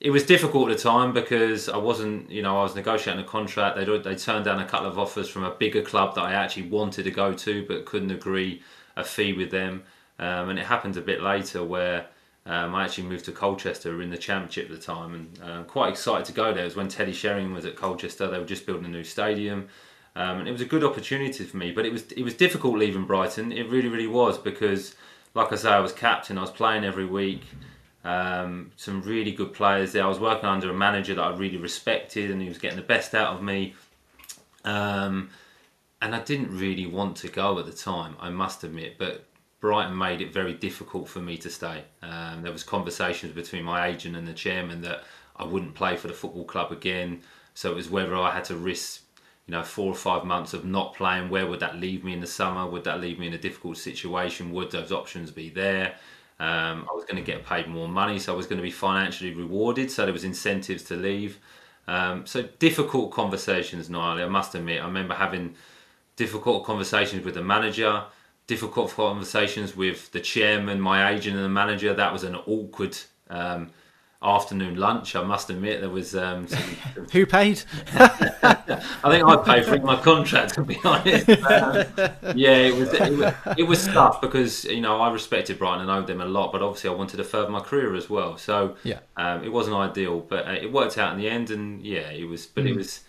[0.00, 3.26] it was difficult at the time because I wasn't, you know, I was negotiating a
[3.26, 3.76] contract.
[3.76, 6.68] They they turned down a couple of offers from a bigger club that I actually
[6.68, 8.62] wanted to go to, but couldn't agree
[8.96, 9.84] a fee with them.
[10.18, 12.06] Um, and it happened a bit later where
[12.44, 15.90] um, I actually moved to Colchester in the Championship at the time, and uh, quite
[15.90, 16.62] excited to go there.
[16.62, 18.28] It was when Teddy Sheringham was at Colchester.
[18.28, 19.68] They were just building a new stadium,
[20.16, 21.70] um, and it was a good opportunity for me.
[21.70, 23.52] But it was it was difficult leaving Brighton.
[23.52, 24.96] It really really was because,
[25.34, 26.36] like I say, I was captain.
[26.36, 27.42] I was playing every week.
[28.04, 30.02] Um, some really good players there.
[30.02, 32.82] I was working under a manager that I really respected, and he was getting the
[32.82, 33.74] best out of me.
[34.64, 35.30] Um,
[36.00, 38.98] and I didn't really want to go at the time, I must admit.
[38.98, 39.24] But
[39.62, 41.84] Brighton made it very difficult for me to stay.
[42.02, 45.04] Um, there was conversations between my agent and the chairman that
[45.36, 47.22] I wouldn't play for the football club again.
[47.54, 49.02] So it was whether I had to risk,
[49.46, 51.30] you know, four or five months of not playing.
[51.30, 52.68] Where would that leave me in the summer?
[52.68, 54.50] Would that leave me in a difficult situation?
[54.50, 55.94] Would those options be there?
[56.40, 58.72] Um, I was going to get paid more money, so I was going to be
[58.72, 59.92] financially rewarded.
[59.92, 61.38] So there was incentives to leave.
[61.86, 64.20] Um, so difficult conversations, Niall.
[64.20, 65.54] I must admit, I remember having
[66.16, 68.02] difficult conversations with the manager
[68.46, 71.94] difficult conversations with the chairman, my agent, and the manager.
[71.94, 72.96] That was an awkward
[73.30, 73.70] um,
[74.22, 75.16] afternoon lunch.
[75.16, 76.14] I must admit, there was.
[76.14, 76.60] Um, some,
[77.12, 77.62] Who paid?
[77.94, 81.28] I think I paid for it, my contract, to be honest.
[81.28, 81.86] Um,
[82.36, 85.90] yeah, it was, it was, it was tough because you know I respected Brighton and
[85.90, 88.36] owed them a lot, but obviously I wanted to further my career as well.
[88.36, 91.82] So yeah, um, it wasn't ideal, but uh, it worked out in the end, and
[91.84, 92.46] yeah, it was.
[92.46, 92.70] But mm.
[92.70, 93.00] it was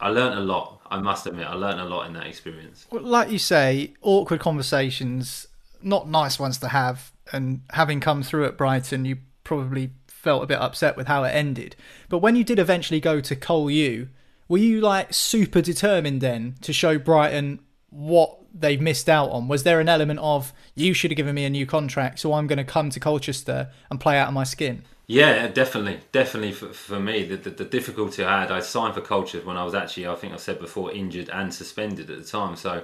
[0.00, 0.80] I learned a lot.
[0.90, 2.86] I must admit, I learned a lot in that experience.
[2.90, 5.46] Like you say, awkward conversations,
[5.82, 7.12] not nice ones to have.
[7.32, 11.30] And having come through at Brighton, you probably felt a bit upset with how it
[11.30, 11.76] ended.
[12.08, 14.08] But when you did eventually go to Col U,
[14.48, 17.60] were you like super determined then to show Brighton
[17.90, 19.48] what they've missed out on?
[19.48, 22.46] Was there an element of you should have given me a new contract, so I'm
[22.46, 24.84] going to come to Colchester and play out of my skin?
[25.06, 29.02] Yeah, definitely, definitely for, for me, the, the, the, difficulty I had, I signed for
[29.02, 32.24] Colchester when I was actually, I think I said before, injured and suspended at the
[32.24, 32.56] time.
[32.56, 32.82] So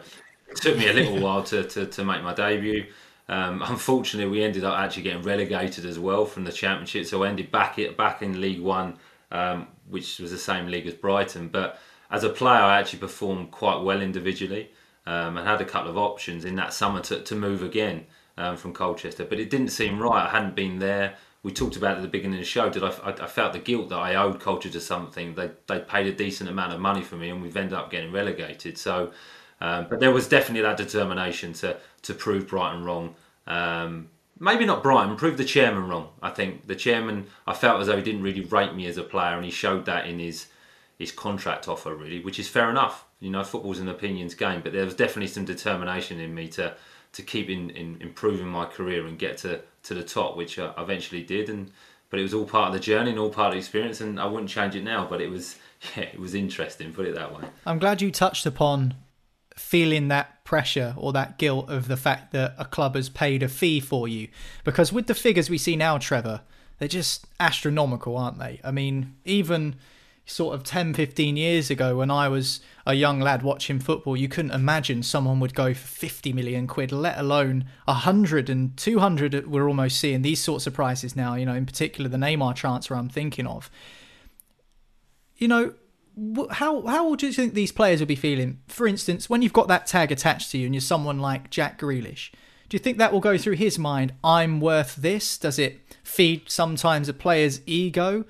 [0.49, 2.87] it took me a little while to, to, to make my debut.
[3.31, 7.29] Um, unfortunately, we ended up actually getting relegated as well from the Championship, so I
[7.29, 8.99] ended back it back in League One,
[9.31, 11.49] um, which was the same league as Brighton.
[11.49, 11.79] But
[12.11, 14.73] as a player, I actually performed quite well individually
[15.07, 18.05] um, and had a couple of options in that summer to, to move again
[18.37, 19.25] um, from Colchester.
[19.25, 20.27] But it didn't seem right.
[20.27, 22.69] I hadn't been there we talked about at the beginning of the show.
[22.69, 25.35] Did I, I, I felt the guilt that I owed Colchester something?
[25.35, 28.13] They they paid a decent amount of money for me, and we've ended up getting
[28.13, 28.77] relegated.
[28.77, 29.13] So,
[29.61, 33.15] um, but there was definitely that determination to to prove Brighton wrong.
[33.47, 36.11] Um, maybe not Brighton, prove the chairman wrong.
[36.23, 37.27] I think the chairman.
[37.47, 39.87] I felt as though he didn't really rate me as a player, and he showed
[39.87, 40.47] that in his
[40.99, 43.07] his contract offer, really, which is fair enough.
[43.21, 46.75] You know, football's an opinions game, but there was definitely some determination in me to
[47.13, 50.73] to keep in, in improving my career and get to, to the top, which I
[50.79, 51.49] eventually did.
[51.49, 51.71] And
[52.11, 54.19] but it was all part of the journey and all part of the experience, and
[54.19, 55.07] I wouldn't change it now.
[55.09, 55.57] But it was
[55.97, 56.93] yeah, it was interesting.
[56.93, 57.45] Put it that way.
[57.67, 58.95] I'm glad you touched upon
[59.57, 63.49] feeling that pressure or that guilt of the fact that a club has paid a
[63.49, 64.29] fee for you,
[64.65, 66.41] because with the figures we see now, Trevor,
[66.79, 68.61] they're just astronomical, aren't they?
[68.65, 69.77] I mean, even
[70.31, 74.29] sort of 10, 15 years ago when I was a young lad watching football, you
[74.29, 79.47] couldn't imagine someone would go for 50 million quid, let alone 100 and 200.
[79.49, 82.95] We're almost seeing these sorts of prices now, you know, in particular the Neymar transfer
[82.95, 83.71] I'm thinking of.
[85.37, 85.75] You know,
[86.51, 88.61] how how do you think these players will be feeling?
[88.69, 91.81] For instance, when you've got that tag attached to you and you're someone like Jack
[91.81, 92.31] Grealish,
[92.69, 94.13] do you think that will go through his mind?
[94.23, 95.37] I'm worth this.
[95.37, 98.25] Does it feed sometimes a player's ego?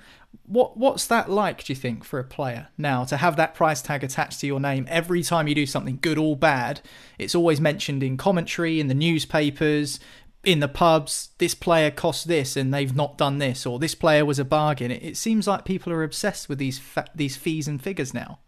[0.47, 1.65] What what's that like?
[1.65, 4.61] Do you think for a player now to have that price tag attached to your
[4.61, 6.81] name every time you do something good or bad?
[7.19, 10.01] It's always mentioned in commentary in the newspapers,
[10.45, 11.31] in the pubs.
[11.39, 14.91] This player cost this, and they've not done this, or this player was a bargain.
[14.91, 18.39] It, it seems like people are obsessed with these fa- these fees and figures now.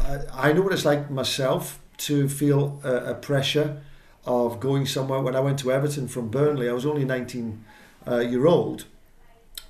[0.00, 3.82] I, I know what it's like myself to feel a, a, pressure
[4.24, 5.20] of going somewhere.
[5.20, 7.64] When I went to Everton from Burnley, I was only 19
[8.06, 8.86] uh, year old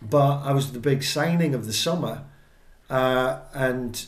[0.02, 2.24] but I was the big signing of the summer,
[2.88, 4.06] uh, and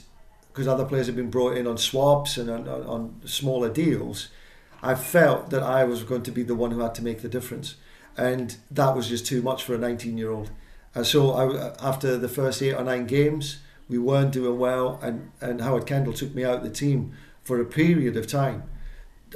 [0.48, 4.28] because other players had been brought in on swaps and on, on, smaller deals,
[4.82, 7.28] I felt that I was going to be the one who had to make the
[7.28, 7.76] difference,
[8.16, 10.50] and that was just too much for a 19-year-old.
[10.94, 15.30] And so I, after the first eight or nine games, we weren't doing well, and,
[15.40, 17.12] and Howard Kendall took me out of the team
[17.42, 18.64] for a period of time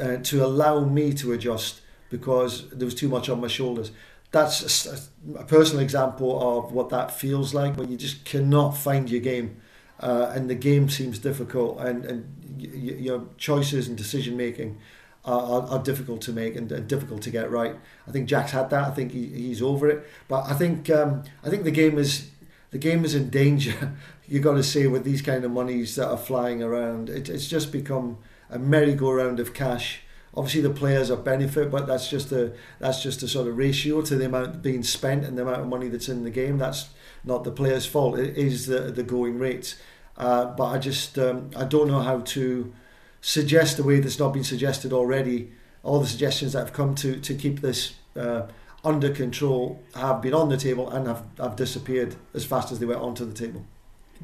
[0.01, 1.81] uh, to allow me to adjust
[2.11, 3.91] because there was too much on my shoulders
[4.31, 9.11] that's a, a, personal example of what that feels like when you just cannot find
[9.11, 9.61] your game
[10.01, 14.79] uh, and the game seems difficult and, and y- y- your choices and decision making
[15.25, 17.77] are, are, are difficult to make and, and, difficult to get right.
[18.07, 18.89] I think Jack's had that.
[18.89, 20.07] I think he, he's over it.
[20.29, 22.31] But I think um, I think the game is
[22.71, 23.97] the game is in danger.
[24.29, 27.49] you got to say with these kind of monies that are flying around, it, it's
[27.49, 28.19] just become
[28.51, 30.01] a merry-go-round of cash
[30.37, 34.03] obviously the players are benefit, but that's just a that's just a sort of ratio
[34.03, 36.59] to the amount being spent and the amount of money that's in the game.
[36.59, 36.91] That's
[37.25, 38.19] not the players' fault.
[38.19, 39.77] It is the the going rates.
[40.17, 42.73] Uh, but I just um, I don't know how to
[43.21, 45.53] suggest a way that's not been suggested already.
[45.83, 48.47] All the suggestions that have come to to keep this uh,
[48.85, 52.87] under control have been on the table and have, have disappeared as fast as they
[52.87, 53.65] went onto the table.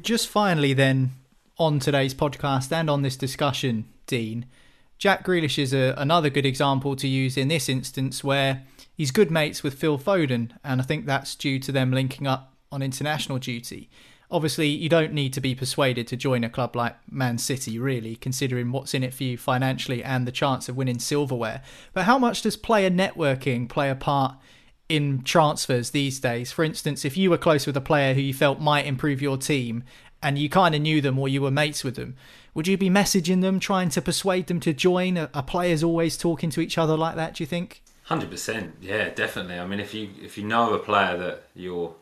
[0.01, 1.11] Just finally, then,
[1.57, 4.45] on today's podcast and on this discussion, Dean,
[5.03, 8.63] Jack Grealish is a, another good example to use in this instance where
[8.95, 12.53] he's good mates with Phil Foden, and I think that's due to them linking up
[12.71, 13.89] on international duty.
[14.31, 18.15] Obviously, you don't need to be persuaded to join a club like Man City, really,
[18.15, 21.61] considering what's in it for you financially and the chance of winning silverware.
[21.91, 24.37] But how much does player networking play a part
[24.87, 26.53] in transfers these days?
[26.53, 29.35] For instance, if you were close with a player who you felt might improve your
[29.35, 29.83] team
[30.21, 32.15] and you kind of knew them or you were mates with them,
[32.53, 35.17] would you be messaging them, trying to persuade them to join?
[35.17, 37.35] Are, players always talking to each other like that?
[37.35, 37.81] Do you think?
[38.03, 39.57] Hundred percent, yeah, definitely.
[39.57, 41.95] I mean, if you if you know a player that you're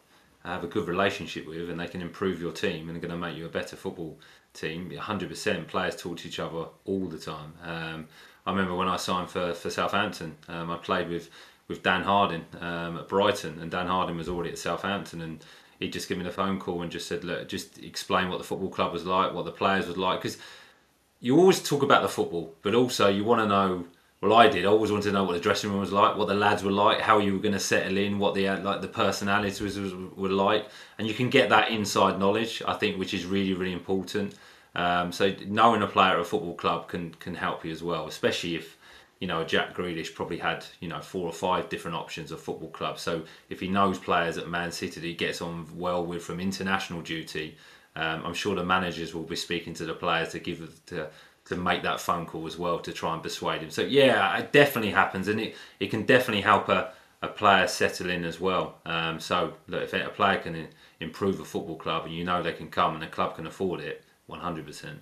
[0.43, 3.27] have a good relationship with and they can improve your team and they're going to
[3.27, 4.17] make you a better football
[4.53, 7.53] team, 100% players talk to each other all the time.
[7.63, 8.07] Um,
[8.45, 11.29] I remember when I signed for, for Southampton, um, I played with,
[11.67, 15.45] with Dan Harding um, at Brighton, and Dan Harding was already at Southampton, and
[15.81, 18.43] he just gave me the phone call and just said, look, just explain what the
[18.43, 20.37] football club was like, what the players was like, because
[21.19, 23.85] you always talk about the football, but also you want to know.
[24.21, 24.65] Well, I did.
[24.65, 26.71] I always wanted to know what the dressing room was like, what the lads were
[26.71, 29.79] like, how you were going to settle in, what the like the personalities was,
[30.15, 30.67] were like,
[30.99, 32.61] and you can get that inside knowledge.
[32.67, 34.35] I think, which is really really important.
[34.75, 38.07] Um, so knowing a player at a football club can can help you as well,
[38.07, 38.77] especially if
[39.21, 42.69] you know, Jack Grealish probably had, you know, four or five different options of football
[42.69, 43.03] clubs.
[43.03, 46.39] So if he knows players at Man City that he gets on well with from
[46.39, 47.55] international duty,
[47.95, 51.07] um, I'm sure the managers will be speaking to the players to give to
[51.43, 53.69] to make that phone call as well to try and persuade him.
[53.69, 56.91] So yeah, it definitely happens, and it, it can definitely help a,
[57.21, 58.79] a player settle in as well.
[58.85, 60.67] Um, so look, if a player can
[60.99, 63.81] improve a football club and you know they can come and the club can afford
[63.81, 64.97] it, 100%.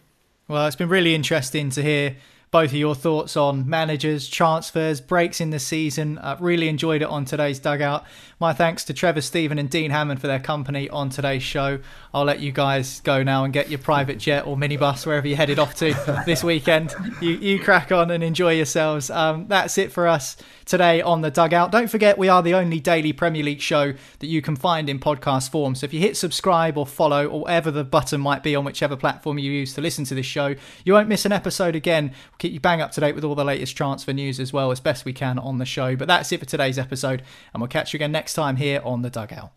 [0.48, 2.16] Well, it's been really interesting to hear
[2.52, 6.18] both of your thoughts on managers, transfers, breaks in the season.
[6.18, 8.06] Uh, really enjoyed it on today's dugout.
[8.40, 11.80] My thanks to Trevor Steven, and Dean Hammond for their company on today's show.
[12.14, 15.38] I'll let you guys go now and get your private jet or minibus wherever you're
[15.38, 15.94] headed off to
[16.26, 16.96] this weekend.
[17.22, 19.10] You you crack on and enjoy yourselves.
[19.10, 21.72] Um, that's it for us today on the dugout.
[21.72, 25.00] Don't forget we are the only daily Premier League show that you can find in
[25.00, 25.76] podcast form.
[25.76, 28.96] So if you hit subscribe or follow or whatever the button might be on whichever
[28.96, 32.14] platform you use to listen to this show, you won't miss an episode again.
[32.40, 34.80] Keep you bang up to date with all the latest transfer news as well as
[34.80, 35.96] best we can on the show.
[35.96, 37.22] But that's it for today's episode,
[37.54, 39.52] and we'll catch you again next time here on the dugout.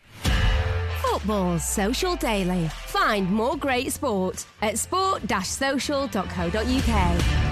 [1.01, 2.69] Football's Social Daily.
[2.87, 7.52] Find more great sport at sport-social.co.uk.